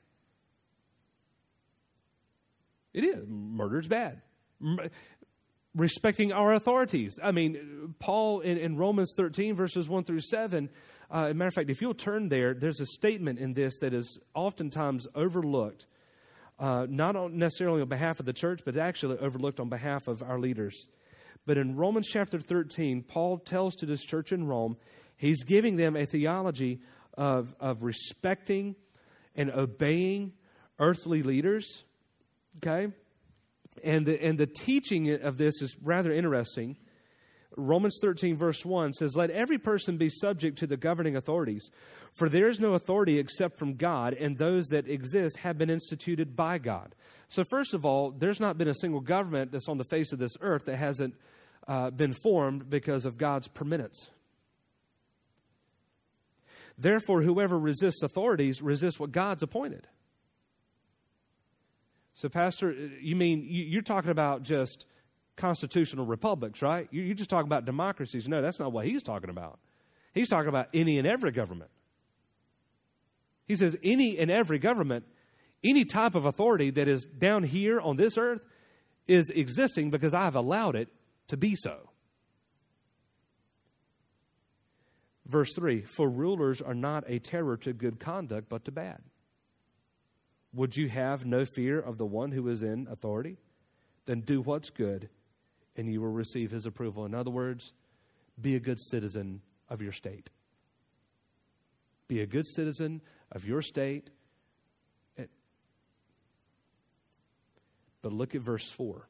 It 2.92 3.02
is. 3.02 3.24
Murder 3.26 3.78
is 3.78 3.88
bad. 3.88 4.20
Respecting 5.74 6.32
our 6.32 6.52
authorities. 6.52 7.18
I 7.22 7.32
mean, 7.32 7.94
Paul 7.98 8.40
in, 8.40 8.58
in 8.58 8.76
Romans 8.76 9.14
13, 9.16 9.56
verses 9.56 9.88
1 9.88 10.04
through 10.04 10.20
7, 10.20 10.68
uh, 11.10 11.32
matter 11.32 11.48
of 11.48 11.54
fact, 11.54 11.70
if 11.70 11.80
you'll 11.80 11.94
turn 11.94 12.28
there, 12.28 12.52
there's 12.52 12.80
a 12.80 12.86
statement 12.86 13.38
in 13.38 13.54
this 13.54 13.78
that 13.78 13.94
is 13.94 14.18
oftentimes 14.34 15.06
overlooked 15.14 15.86
uh, 16.58 16.86
not 16.90 17.32
necessarily 17.32 17.80
on 17.80 17.88
behalf 17.88 18.20
of 18.20 18.26
the 18.26 18.34
church, 18.34 18.60
but 18.66 18.76
actually 18.76 19.16
overlooked 19.16 19.60
on 19.60 19.70
behalf 19.70 20.08
of 20.08 20.22
our 20.22 20.38
leaders. 20.38 20.88
But 21.46 21.56
in 21.56 21.74
Romans 21.74 22.06
chapter 22.06 22.38
13, 22.38 23.02
Paul 23.02 23.38
tells 23.38 23.74
to 23.76 23.86
this 23.86 24.04
church 24.04 24.30
in 24.30 24.46
Rome, 24.46 24.76
he's 25.22 25.44
giving 25.44 25.76
them 25.76 25.96
a 25.96 26.04
theology 26.04 26.80
of, 27.16 27.54
of 27.61 27.85
respecting 27.85 28.74
and 29.37 29.50
obeying 29.52 30.32
earthly 30.80 31.22
leaders. 31.22 31.85
Okay? 32.56 32.92
And 33.85 34.04
the, 34.04 34.22
and 34.22 34.37
the 34.37 34.48
teaching 34.48 35.11
of 35.12 35.38
this 35.38 35.62
is 35.62 35.76
rather 35.80 36.12
interesting. 36.12 36.76
Romans 37.56 37.98
13, 38.00 38.37
verse 38.37 38.64
1 38.64 38.94
says, 38.94 39.14
Let 39.14 39.30
every 39.30 39.58
person 39.58 39.96
be 39.96 40.08
subject 40.08 40.58
to 40.58 40.66
the 40.66 40.76
governing 40.76 41.16
authorities, 41.16 41.70
for 42.14 42.28
there 42.28 42.48
is 42.48 42.58
no 42.58 42.74
authority 42.74 43.18
except 43.18 43.58
from 43.58 43.74
God, 43.74 44.14
and 44.14 44.37
those 44.37 44.66
that 44.68 44.88
exist 44.88 45.38
have 45.38 45.56
been 45.56 45.70
instituted 45.70 46.35
by 46.35 46.58
God. 46.58 46.94
So, 47.28 47.44
first 47.44 47.74
of 47.74 47.85
all, 47.85 48.11
there's 48.11 48.40
not 48.40 48.58
been 48.58 48.68
a 48.68 48.74
single 48.74 49.00
government 49.00 49.52
that's 49.52 49.68
on 49.68 49.78
the 49.78 49.85
face 49.85 50.12
of 50.12 50.18
this 50.18 50.32
earth 50.40 50.64
that 50.64 50.76
hasn't 50.76 51.14
uh, 51.68 51.90
been 51.90 52.14
formed 52.14 52.68
because 52.70 53.04
of 53.04 53.18
God's 53.18 53.48
permittance. 53.48 54.11
Therefore, 56.78 57.22
whoever 57.22 57.58
resists 57.58 58.02
authorities 58.02 58.62
resists 58.62 58.98
what 58.98 59.12
God's 59.12 59.42
appointed. 59.42 59.87
So, 62.14 62.28
Pastor, 62.28 62.70
uh, 62.70 62.88
you 63.00 63.16
mean 63.16 63.46
you're 63.48 63.82
talking 63.82 64.11
about 64.11 64.42
just 64.42 64.85
constitutional 65.37 66.06
republics, 66.06 66.61
right? 66.61 66.88
You're 66.90 67.14
just 67.14 67.30
talking 67.30 67.46
about 67.46 67.64
democracies. 67.64 68.28
No, 68.28 68.42
that's 68.42 68.58
not 68.58 68.72
what 68.72 68.87
he's 68.87 69.02
talking 69.02 69.30
about. 69.30 69.58
He's 70.12 70.28
talking 70.28 70.48
about 70.48 70.68
any 70.74 70.98
and 70.98 71.06
every 71.06 71.32
government. 71.32 71.70
He 73.46 73.56
says 73.56 73.76
any 73.82 74.18
and 74.18 74.30
every 74.30 74.58
government, 74.58 75.06
any 75.64 75.85
type 75.85 76.14
of 76.14 76.26
authority 76.26 76.70
that 76.70 76.87
is 76.87 77.04
down 77.04 77.42
here 77.42 77.80
on 77.80 77.96
this 77.96 78.18
earth 78.18 78.44
is 79.06 79.30
existing 79.30 79.90
because 79.90 80.14
I 80.14 80.24
have 80.24 80.37
allowed 80.37 80.76
it 80.76 80.88
to 81.28 81.37
be 81.37 81.56
so. 81.56 81.91
Verse 85.32 85.54
3 85.54 85.80
For 85.80 86.10
rulers 86.10 86.60
are 86.60 86.74
not 86.74 87.04
a 87.06 87.18
terror 87.18 87.56
to 87.56 87.72
good 87.72 87.98
conduct, 87.98 88.50
but 88.50 88.66
to 88.66 88.70
bad. 88.70 89.00
Would 90.52 90.76
you 90.76 90.90
have 90.90 91.24
no 91.24 91.46
fear 91.46 91.80
of 91.80 91.96
the 91.96 92.04
one 92.04 92.32
who 92.32 92.48
is 92.48 92.62
in 92.62 92.86
authority? 92.90 93.38
Then 94.04 94.20
do 94.20 94.42
what's 94.42 94.68
good 94.68 95.08
and 95.74 95.90
you 95.90 96.02
will 96.02 96.12
receive 96.12 96.50
his 96.50 96.66
approval. 96.66 97.06
In 97.06 97.14
other 97.14 97.30
words, 97.30 97.72
be 98.38 98.56
a 98.56 98.60
good 98.60 98.78
citizen 98.78 99.40
of 99.70 99.80
your 99.80 99.92
state. 99.92 100.28
Be 102.08 102.20
a 102.20 102.26
good 102.26 102.46
citizen 102.46 103.00
of 103.30 103.46
your 103.46 103.62
state. 103.62 104.10
But 108.02 108.12
look 108.12 108.34
at 108.34 108.42
verse 108.42 108.70
4. 108.70 109.08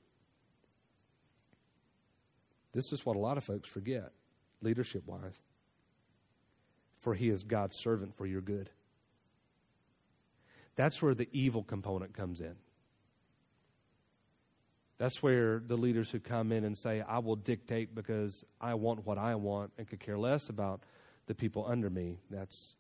This 2.74 2.92
is 2.92 3.04
what 3.04 3.16
a 3.16 3.18
lot 3.18 3.38
of 3.38 3.42
folks 3.42 3.68
forget, 3.68 4.12
leadership 4.60 5.02
wise. 5.04 5.40
For 7.02 7.14
he 7.14 7.28
is 7.28 7.42
God's 7.42 7.76
servant 7.78 8.16
for 8.16 8.26
your 8.26 8.40
good. 8.40 8.70
That's 10.74 11.02
where 11.02 11.14
the 11.14 11.28
evil 11.32 11.62
component 11.62 12.14
comes 12.14 12.40
in. 12.40 12.54
That's 14.98 15.22
where 15.22 15.58
the 15.58 15.76
leaders 15.76 16.10
who 16.10 16.20
come 16.20 16.52
in 16.52 16.64
and 16.64 16.78
say, 16.78 17.02
I 17.02 17.18
will 17.18 17.36
dictate 17.36 17.94
because 17.94 18.44
I 18.60 18.74
want 18.74 19.04
what 19.04 19.18
I 19.18 19.34
want 19.34 19.72
and 19.76 19.86
could 19.86 20.00
care 20.00 20.16
less 20.16 20.48
about 20.48 20.84
the 21.26 21.34
people 21.34 21.66
under 21.68 21.90
me. 21.90 22.18
That's 22.30 22.74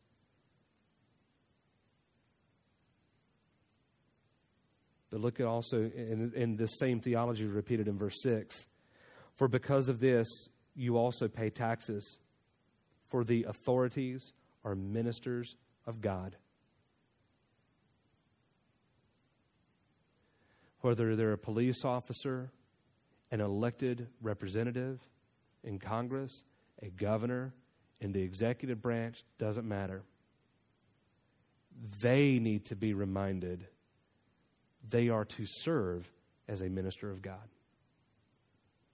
But 5.12 5.20
look 5.20 5.40
at 5.40 5.46
also 5.46 5.82
in, 5.82 6.32
in 6.34 6.56
this 6.56 6.78
same 6.78 6.98
theology 7.00 7.44
repeated 7.44 7.86
in 7.86 7.98
verse 7.98 8.16
6 8.22 8.66
For 9.36 9.46
because 9.46 9.88
of 9.88 10.00
this, 10.00 10.26
you 10.74 10.96
also 10.96 11.28
pay 11.28 11.50
taxes, 11.50 12.18
for 13.12 13.22
the 13.22 13.44
authorities 13.44 14.32
are 14.64 14.74
ministers 14.74 15.54
of 15.86 16.00
God. 16.00 16.34
whether 20.82 21.16
they're 21.16 21.32
a 21.32 21.38
police 21.38 21.84
officer, 21.84 22.50
an 23.30 23.40
elected 23.40 24.08
representative 24.20 24.98
in 25.64 25.78
Congress, 25.78 26.42
a 26.82 26.90
governor, 26.90 27.54
in 28.00 28.12
the 28.12 28.20
executive 28.20 28.82
branch, 28.82 29.24
doesn't 29.38 29.66
matter. 29.66 30.02
They 32.00 32.40
need 32.40 32.66
to 32.66 32.76
be 32.76 32.94
reminded 32.94 33.64
they 34.90 35.08
are 35.08 35.24
to 35.24 35.46
serve 35.46 36.10
as 36.48 36.60
a 36.60 36.68
minister 36.68 37.10
of 37.10 37.22
God. 37.22 37.48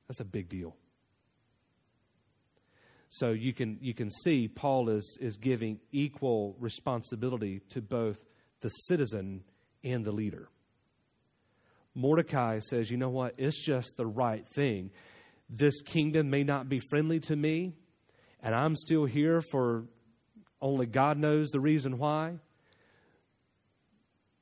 That's 0.06 0.20
a 0.20 0.24
big 0.24 0.50
deal. 0.50 0.76
So 3.08 3.30
you 3.30 3.54
can 3.54 3.78
you 3.80 3.94
can 3.94 4.10
see 4.10 4.48
Paul 4.48 4.90
is 4.90 5.18
is 5.20 5.36
giving 5.36 5.80
equal 5.92 6.56
responsibility 6.58 7.60
to 7.70 7.80
both 7.80 8.18
the 8.60 8.68
citizen 8.68 9.44
and 9.82 10.04
the 10.04 10.12
leader. 10.12 10.48
Mordecai 11.94 12.60
says, 12.60 12.90
you 12.90 12.96
know 12.96 13.08
what? 13.08 13.34
It's 13.38 13.64
just 13.64 13.96
the 13.96 14.06
right 14.06 14.46
thing. 14.54 14.90
This 15.50 15.80
kingdom 15.82 16.30
may 16.30 16.44
not 16.44 16.68
be 16.68 16.78
friendly 16.78 17.18
to 17.20 17.34
me, 17.34 17.72
and 18.42 18.54
I'm 18.54 18.76
still 18.76 19.04
here 19.04 19.40
for 19.40 19.84
only 20.60 20.86
God 20.86 21.18
knows 21.18 21.48
the 21.50 21.60
reason 21.60 21.98
why. 21.98 22.34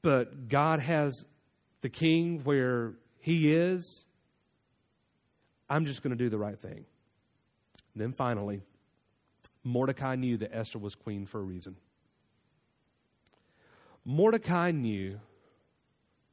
But 0.03 0.49
God 0.49 0.81
has 0.81 1.25
the 1.81 1.89
king 1.89 2.41
where 2.45 2.95
he 3.21 3.53
is. 3.55 4.05
I'm 5.69 5.85
just 5.85 6.03
going 6.03 6.17
to 6.17 6.23
do 6.23 6.29
the 6.29 6.39
right 6.39 6.61
thing. 6.61 6.85
And 7.97 8.03
then 8.03 8.13
finally, 8.13 8.61
Mordecai 9.65 10.17
knew 10.17 10.37
that 10.37 10.55
Esther 10.55 10.79
was 10.79 10.95
queen 10.95 11.25
for 11.25 11.41
a 11.41 11.43
reason. 11.43 11.77
Mordecai 14.05 14.71
knew 14.71 15.19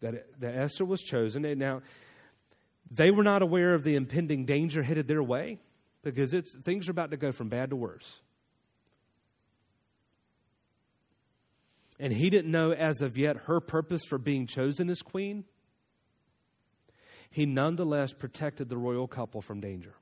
that, 0.01 0.41
that 0.41 0.55
Esther 0.55 0.83
was 0.83 1.01
chosen. 1.01 1.45
And 1.45 1.57
now, 1.57 1.81
they 2.91 3.11
were 3.11 3.23
not 3.23 3.41
aware 3.41 3.75
of 3.75 3.85
the 3.85 3.95
impending 3.95 4.43
danger 4.43 4.83
headed 4.83 5.07
their 5.07 5.23
way 5.23 5.57
because 6.03 6.33
it's, 6.33 6.53
things 6.65 6.89
are 6.89 6.91
about 6.91 7.11
to 7.11 7.17
go 7.17 7.31
from 7.31 7.47
bad 7.47 7.69
to 7.69 7.77
worse. 7.77 8.19
And 11.97 12.11
he 12.11 12.29
didn't 12.29 12.51
know 12.51 12.73
as 12.73 12.99
of 12.99 13.17
yet 13.17 13.37
her 13.45 13.61
purpose 13.61 14.01
for 14.09 14.17
being 14.17 14.47
chosen 14.47 14.89
as 14.89 15.01
queen. 15.01 15.45
he 17.31 17.45
nonetheless 17.45 18.11
protected 18.11 18.67
the 18.67 18.77
royal 18.77 19.07
couple 19.07 19.41
from 19.41 19.61
danger. 19.61 19.93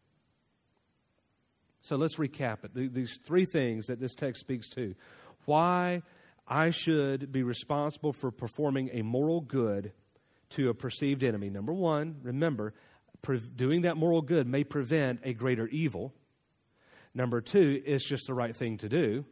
So 1.81 1.95
let's 1.95 2.17
recap 2.17 2.63
it. 2.63 2.93
These 2.93 3.19
three 3.23 3.45
things 3.45 3.87
that 3.87 3.99
this 3.99 4.13
text 4.13 4.41
speaks 4.41 4.69
to. 4.69 4.95
Why 5.45 6.03
I 6.47 6.69
should 6.69 7.31
be 7.31 7.43
responsible 7.43 8.13
for 8.13 8.29
performing 8.29 8.89
a 8.93 9.01
moral 9.01 9.41
good 9.41 9.93
to 10.51 10.69
a 10.69 10.73
perceived 10.73 11.23
enemy. 11.23 11.49
Number 11.49 11.73
one, 11.73 12.17
remember, 12.23 12.73
doing 13.55 13.81
that 13.83 13.97
moral 13.97 14.21
good 14.21 14.47
may 14.47 14.63
prevent 14.63 15.21
a 15.23 15.33
greater 15.33 15.67
evil. 15.67 16.13
Number 17.13 17.41
two, 17.41 17.81
it's 17.85 18.07
just 18.07 18.27
the 18.27 18.33
right 18.33 18.55
thing 18.55 18.77
to 18.79 18.89
do. 18.89 19.25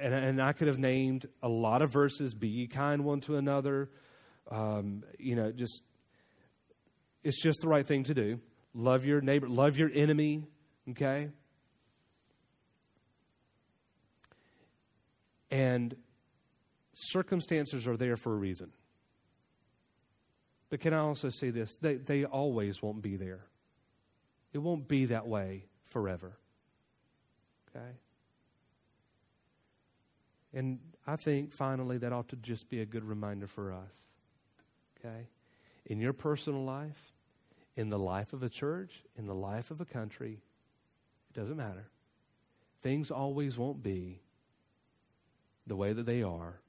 And, 0.00 0.12
and 0.12 0.42
I 0.42 0.52
could 0.52 0.68
have 0.68 0.78
named 0.78 1.28
a 1.42 1.48
lot 1.48 1.82
of 1.82 1.90
verses 1.92 2.34
be 2.34 2.48
ye 2.48 2.66
kind 2.66 3.04
one 3.04 3.20
to 3.22 3.36
another. 3.36 3.90
Um, 4.50 5.04
you 5.18 5.36
know, 5.36 5.52
just, 5.52 5.82
it's 7.22 7.42
just 7.42 7.60
the 7.60 7.68
right 7.68 7.86
thing 7.86 8.04
to 8.04 8.14
do. 8.14 8.40
Love 8.74 9.04
your 9.04 9.20
neighbor, 9.20 9.48
love 9.48 9.76
your 9.76 9.90
enemy, 9.92 10.44
okay? 10.90 11.28
And 15.50 15.96
circumstances 16.92 17.86
are 17.86 17.96
there 17.96 18.16
for 18.16 18.34
a 18.34 18.36
reason. 18.36 18.72
But 20.70 20.80
can 20.80 20.92
I 20.92 20.98
also 20.98 21.30
say 21.30 21.50
this? 21.50 21.76
They, 21.76 21.94
they 21.94 22.24
always 22.24 22.82
won't 22.82 23.02
be 23.02 23.16
there. 23.16 23.46
It 24.52 24.58
won't 24.58 24.88
be 24.88 25.06
that 25.06 25.26
way 25.26 25.64
forever. 25.84 26.36
Okay? 27.70 27.88
And 30.52 30.78
I 31.06 31.16
think 31.16 31.52
finally 31.52 31.98
that 31.98 32.12
ought 32.12 32.28
to 32.28 32.36
just 32.36 32.68
be 32.68 32.80
a 32.80 32.86
good 32.86 33.04
reminder 33.04 33.46
for 33.46 33.72
us. 33.72 34.08
Okay? 34.98 35.28
In 35.86 36.00
your 36.00 36.12
personal 36.12 36.64
life, 36.64 37.12
in 37.76 37.88
the 37.88 37.98
life 37.98 38.32
of 38.32 38.42
a 38.42 38.48
church, 38.48 39.04
in 39.16 39.26
the 39.26 39.34
life 39.34 39.70
of 39.70 39.80
a 39.80 39.84
country, 39.84 40.42
doesn't 41.38 41.56
matter. 41.56 41.86
Things 42.82 43.12
always 43.12 43.56
won't 43.56 43.80
be 43.80 44.20
the 45.68 45.76
way 45.76 45.92
that 45.92 46.04
they 46.04 46.22
are 46.22 46.60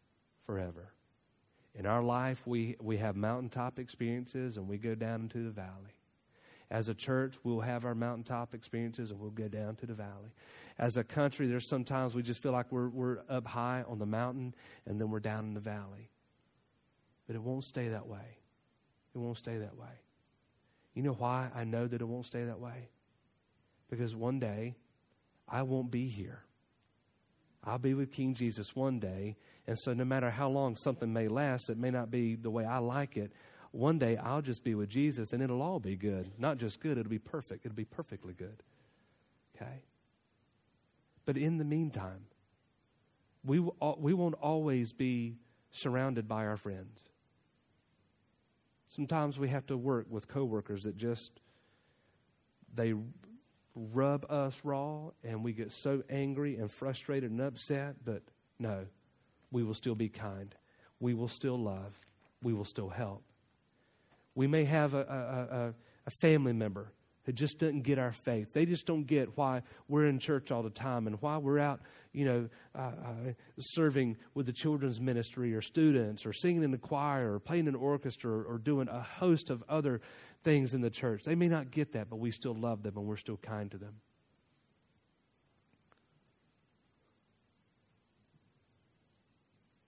forever. 0.46 0.94
In 1.74 1.88
our 1.88 2.04
life, 2.04 2.46
we, 2.46 2.76
we 2.80 2.98
have 2.98 3.16
mountaintop 3.16 3.80
experiences 3.80 4.58
and 4.58 4.68
we 4.68 4.78
go 4.78 4.94
down 4.94 5.22
into 5.22 5.44
the 5.44 5.50
valley. 5.50 5.96
As 6.70 6.88
a 6.88 6.94
church, 6.94 7.36
we'll 7.44 7.62
have 7.62 7.84
our 7.84 7.96
mountaintop 7.96 8.54
experiences 8.54 9.10
and 9.10 9.20
we'll 9.20 9.32
go 9.32 9.48
down 9.48 9.76
to 9.78 9.88
the 9.88 9.96
valley. 9.96 10.34
As 10.78 10.98
a 10.98 11.04
country, 11.04 11.48
there's 11.48 11.68
sometimes 11.68 12.14
we 12.14 12.22
just 12.22 12.42
feel 12.42 12.52
like 12.52 12.72
we're, 12.72 12.90
we're 12.90 13.20
up 13.28 13.48
high 13.48 13.84
on 13.88 13.98
the 13.98 14.06
mountain 14.06 14.54
and 14.86 15.02
then 15.02 15.10
we're 15.10 15.20
down 15.20 15.46
in 15.46 15.54
the 15.56 15.60
valley. 15.60 16.12
But 17.26 17.36
it 17.36 17.42
won't 17.42 17.64
stay 17.64 17.88
that 17.88 18.06
way. 18.06 18.38
It 19.16 19.18
won't 19.18 19.38
stay 19.38 19.58
that 19.58 19.76
way. 19.76 20.04
You 20.94 21.02
know 21.02 21.14
why 21.14 21.50
I 21.56 21.64
know 21.64 21.88
that 21.88 22.02
it 22.02 22.06
won't 22.06 22.28
stay 22.28 22.44
that 22.44 22.60
way? 22.60 22.90
Because 23.90 24.16
one 24.16 24.40
day 24.40 24.76
I 25.48 25.64
won't 25.64 25.92
be 25.92 26.08
here. 26.08 26.44
I'll 27.64 27.80
be 27.80 27.94
with 27.94 28.12
King 28.12 28.36
Jesus 28.36 28.76
one 28.76 29.00
day. 29.00 29.36
And 29.68 29.78
so, 29.78 29.94
no 29.94 30.06
matter 30.06 30.30
how 30.30 30.50
long 30.50 30.76
something 30.76 31.12
may 31.12 31.28
last, 31.28 31.70
it 31.70 31.78
may 31.78 31.92
not 31.92 32.10
be 32.10 32.36
the 32.36 32.50
way 32.50 32.66
I 32.66 32.78
like 32.78 33.18
it. 33.18 33.32
One 33.72 34.00
day 34.00 34.18
I'll 34.18 34.42
just 34.42 34.64
be 34.64 34.74
with 34.74 34.90
Jesus 34.90 35.32
and 35.34 35.44
it'll 35.44 35.62
all 35.62 35.80
be 35.80 35.96
good. 35.96 36.32
Not 36.40 36.58
just 36.58 36.80
good, 36.80 36.98
it'll 36.98 37.10
be 37.10 37.20
perfect. 37.20 37.66
It'll 37.66 37.76
be 37.76 37.86
perfectly 37.86 38.34
good. 38.34 38.64
Okay? 39.56 39.84
But 41.26 41.38
in 41.38 41.58
the 41.58 41.66
meantime, 41.66 42.26
we, 43.44 43.60
we 43.60 44.14
won't 44.14 44.36
always 44.36 44.94
be 44.94 45.36
surrounded 45.72 46.28
by 46.28 46.46
our 46.46 46.58
friends. 46.58 47.04
Sometimes 48.88 49.38
we 49.38 49.50
have 49.50 49.68
to 49.68 49.78
work 49.78 50.08
with 50.10 50.28
coworkers 50.28 50.84
that 50.84 50.98
just 50.98 51.32
they 52.74 52.96
rub 53.94 54.26
us 54.30 54.60
raw 54.64 55.12
and 55.24 55.44
we 55.44 55.54
get 55.54 55.72
so 55.72 56.04
angry 56.10 56.58
and 56.58 56.72
frustrated 56.72 57.32
and 57.32 57.42
upset, 57.42 57.96
but 58.04 58.22
no, 58.60 58.86
we 59.52 59.64
will 59.64 59.74
still 59.74 59.96
be 59.96 60.10
kind. 60.10 60.54
We 61.00 61.14
will 61.14 61.28
still 61.28 61.58
love. 61.58 62.00
We 62.44 62.54
will 62.54 62.66
still 62.66 62.90
help. 62.90 63.24
We 64.36 64.48
may 64.48 64.66
have 64.66 64.94
a, 64.94 65.02
a, 65.02 65.56
a, 65.56 65.74
a 66.08 66.12
family 66.12 66.54
member 66.54 66.92
who 67.30 67.34
just 67.34 67.60
doesn't 67.60 67.84
get 67.84 68.00
our 68.00 68.12
faith. 68.12 68.54
They 68.54 68.66
just 68.66 68.88
don't 68.88 69.04
get 69.04 69.38
why 69.38 69.62
we're 69.88 70.08
in 70.08 70.18
church 70.18 70.50
all 70.50 70.64
the 70.64 70.72
time 70.72 71.06
and 71.06 71.22
why 71.22 71.38
we're 71.38 71.60
out, 71.60 71.80
you 72.12 72.26
know, 72.26 72.50
uh, 72.74 72.80
uh, 72.80 73.34
serving 73.60 74.18
with 74.34 74.48
the 74.48 74.52
children's 74.52 75.00
ministry 75.00 75.54
or 75.54 75.62
students 75.62 76.26
or 76.26 76.34
singing 76.34 76.64
in 76.64 76.72
the 76.72 76.80
choir 76.80 77.36
or 77.36 77.40
playing 77.40 77.68
in 77.68 77.76
an 77.76 77.76
orchestra 77.76 78.32
or, 78.32 78.44
or 78.46 78.58
doing 78.58 78.88
a 78.88 79.00
host 79.00 79.52
of 79.52 79.64
other 79.70 80.02
things 80.44 80.74
in 80.74 80.82
the 80.82 80.90
church. 80.90 81.22
They 81.24 81.36
may 81.36 81.48
not 81.48 81.70
get 81.70 81.92
that, 81.92 82.10
but 82.10 82.16
we 82.16 82.32
still 82.32 82.56
love 82.56 82.82
them 82.82 82.98
and 82.98 83.06
we're 83.06 83.18
still 83.18 83.38
kind 83.38 83.70
to 83.70 83.78
them. 83.78 83.94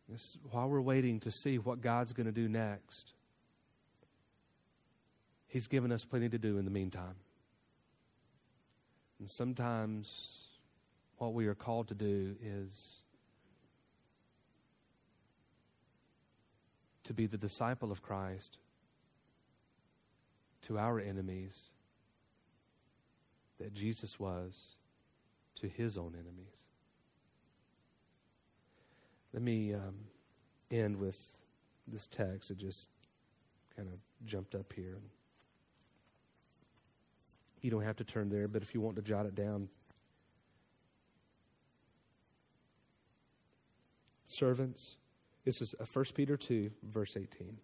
This, 0.07 0.37
while 0.51 0.69
we're 0.69 0.79
waiting 0.79 1.19
to 1.21 1.31
see 1.31 1.57
what 1.57 1.81
God's 1.81 2.13
going 2.13 2.27
to 2.27 2.31
do 2.31 2.47
next, 2.47 3.13
He's 5.47 5.65
given 5.65 5.91
us 5.91 6.05
plenty 6.05 6.29
to 6.29 6.37
do 6.37 6.59
in 6.59 6.65
the 6.65 6.71
meantime. 6.71 7.15
And 9.21 9.29
sometimes 9.29 10.39
what 11.17 11.35
we 11.35 11.45
are 11.45 11.53
called 11.53 11.89
to 11.89 11.93
do 11.93 12.35
is 12.43 13.03
to 17.03 17.13
be 17.13 17.27
the 17.27 17.37
disciple 17.37 17.91
of 17.91 18.01
Christ 18.01 18.57
to 20.63 20.79
our 20.79 20.99
enemies 20.99 21.67
that 23.59 23.75
Jesus 23.75 24.19
was 24.19 24.73
to 25.57 25.67
his 25.67 25.99
own 25.99 26.15
enemies. 26.15 26.65
Let 29.33 29.43
me 29.43 29.75
um, 29.75 29.97
end 30.71 30.95
with 30.95 31.19
this 31.87 32.07
text 32.07 32.47
that 32.47 32.57
just 32.57 32.87
kind 33.77 33.87
of 33.87 33.99
jumped 34.25 34.55
up 34.55 34.73
here. 34.73 34.97
You 37.61 37.69
don't 37.69 37.83
have 37.83 37.97
to 37.97 38.03
turn 38.03 38.29
there, 38.29 38.47
but 38.47 38.61
if 38.61 38.73
you 38.73 38.81
want 38.81 38.95
to 38.95 39.01
jot 39.01 39.25
it 39.25 39.35
down. 39.35 39.69
Servants, 44.25 44.95
this 45.45 45.61
is 45.61 45.75
1 45.77 45.87
uh, 45.93 46.11
Peter 46.15 46.37
2, 46.37 46.71
verse 46.83 47.15
18. 47.17 47.57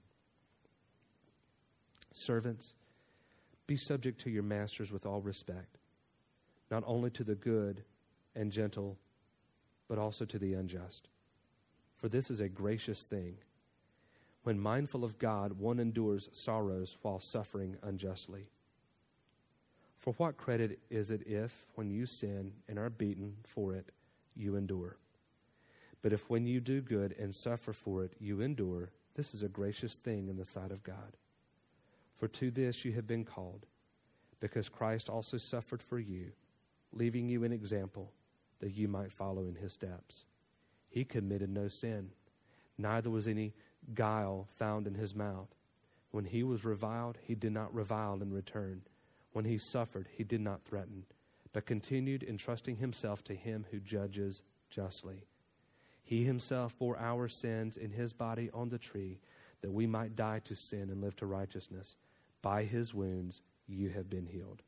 Servants, 2.11 2.73
be 3.65 3.77
subject 3.77 4.21
to 4.21 4.29
your 4.29 4.43
masters 4.43 4.91
with 4.91 5.05
all 5.05 5.21
respect, 5.21 5.77
not 6.69 6.83
only 6.85 7.09
to 7.11 7.23
the 7.23 7.35
good 7.35 7.83
and 8.35 8.51
gentle, 8.51 8.97
but 9.87 9.97
also 9.97 10.25
to 10.25 10.37
the 10.37 10.53
unjust. 10.53 11.07
For 11.95 12.09
this 12.09 12.29
is 12.29 12.39
a 12.39 12.49
gracious 12.49 13.03
thing. 13.03 13.37
When 14.43 14.59
mindful 14.59 15.03
of 15.03 15.17
God, 15.17 15.53
one 15.53 15.79
endures 15.79 16.29
sorrows 16.31 16.97
while 17.01 17.19
suffering 17.19 17.77
unjustly. 17.81 18.49
For 19.97 20.13
what 20.13 20.37
credit 20.37 20.79
is 20.89 21.11
it 21.11 21.27
if, 21.27 21.65
when 21.75 21.89
you 21.89 22.05
sin 22.05 22.53
and 22.67 22.77
are 22.79 22.89
beaten 22.89 23.35
for 23.43 23.73
it, 23.73 23.91
you 24.35 24.55
endure? 24.55 24.97
But 26.01 26.13
if 26.13 26.29
when 26.29 26.45
you 26.45 26.59
do 26.59 26.81
good 26.81 27.15
and 27.19 27.35
suffer 27.35 27.73
for 27.73 28.03
it, 28.03 28.13
you 28.19 28.41
endure, 28.41 28.91
this 29.15 29.33
is 29.33 29.43
a 29.43 29.49
gracious 29.49 29.97
thing 29.97 30.29
in 30.29 30.37
the 30.37 30.45
sight 30.45 30.71
of 30.71 30.83
God. 30.83 31.17
For 32.17 32.27
to 32.27 32.51
this 32.51 32.85
you 32.85 32.93
have 32.93 33.07
been 33.07 33.25
called, 33.25 33.65
because 34.39 34.69
Christ 34.69 35.09
also 35.09 35.37
suffered 35.37 35.81
for 35.81 35.99
you, 35.99 36.31
leaving 36.93 37.27
you 37.27 37.43
an 37.43 37.51
example 37.51 38.11
that 38.59 38.75
you 38.75 38.87
might 38.87 39.11
follow 39.11 39.47
in 39.47 39.55
his 39.55 39.73
steps. 39.73 40.25
He 40.89 41.03
committed 41.03 41.49
no 41.49 41.67
sin, 41.67 42.11
neither 42.77 43.09
was 43.09 43.27
any 43.27 43.53
guile 43.93 44.47
found 44.55 44.87
in 44.87 44.93
his 44.93 45.15
mouth. 45.15 45.49
When 46.11 46.25
he 46.25 46.43
was 46.43 46.63
reviled, 46.63 47.17
he 47.21 47.35
did 47.35 47.51
not 47.51 47.73
revile 47.73 48.21
in 48.21 48.31
return. 48.31 48.81
When 49.34 49.45
he 49.45 49.57
suffered, 49.57 50.07
he 50.11 50.23
did 50.23 50.41
not 50.41 50.63
threaten, 50.65 51.05
but 51.53 51.65
continued 51.65 52.23
entrusting 52.23 52.78
himself 52.78 53.23
to 53.25 53.36
him 53.36 53.65
who 53.71 53.80
judges 53.80 54.43
justly. 54.69 55.25
He 56.03 56.23
himself 56.23 56.78
bore 56.78 56.97
our 56.97 57.28
sins 57.28 57.78
in 57.78 57.91
his 57.91 58.13
body 58.13 58.49
on 58.53 58.69
the 58.69 58.80
tree, 58.80 59.19
that 59.61 59.71
we 59.71 59.88
might 59.88 60.15
die 60.15 60.39
to 60.45 60.55
sin 60.55 60.89
and 60.89 61.01
live 61.01 61.15
to 61.17 61.25
righteousness. 61.25 61.95
By 62.41 62.63
his 62.63 62.93
wounds 62.93 63.41
you 63.67 63.89
have 63.89 64.09
been 64.09 64.25
healed. 64.25 64.63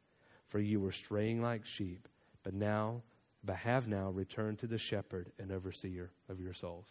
For 0.48 0.60
you 0.60 0.80
were 0.80 0.92
straying 0.92 1.42
like 1.42 1.66
sheep, 1.66 2.08
but 2.44 2.54
now, 2.54 3.04
but 3.44 3.58
have 3.58 3.88
now 3.88 4.10
returned 4.10 4.60
to 4.60 4.68
the 4.68 4.78
shepherd 4.78 5.32
and 5.40 5.52
overseer 5.52 6.12
of 6.28 6.42
your 6.42 6.54
souls. 6.54 6.88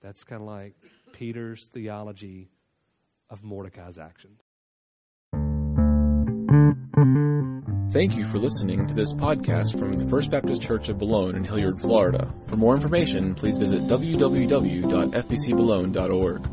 That's 0.00 0.24
kind 0.24 0.42
of 0.42 0.48
like 0.48 0.74
Peter's 1.12 1.66
theology 1.66 2.50
of 3.30 3.44
Mordecai's 3.44 3.98
actions. 3.98 4.42
Thank 7.92 8.16
you 8.16 8.26
for 8.26 8.38
listening 8.38 8.88
to 8.88 8.94
this 8.94 9.12
podcast 9.12 9.78
from 9.78 9.92
the 9.92 10.08
First 10.08 10.30
Baptist 10.30 10.62
Church 10.62 10.88
of 10.88 10.96
Boulogne 10.96 11.36
in 11.36 11.44
Hilliard, 11.44 11.78
Florida. 11.78 12.32
For 12.46 12.56
more 12.56 12.74
information, 12.74 13.34
please 13.34 13.58
visit 13.58 13.86
www.fbcboulogne.org. 13.86 16.51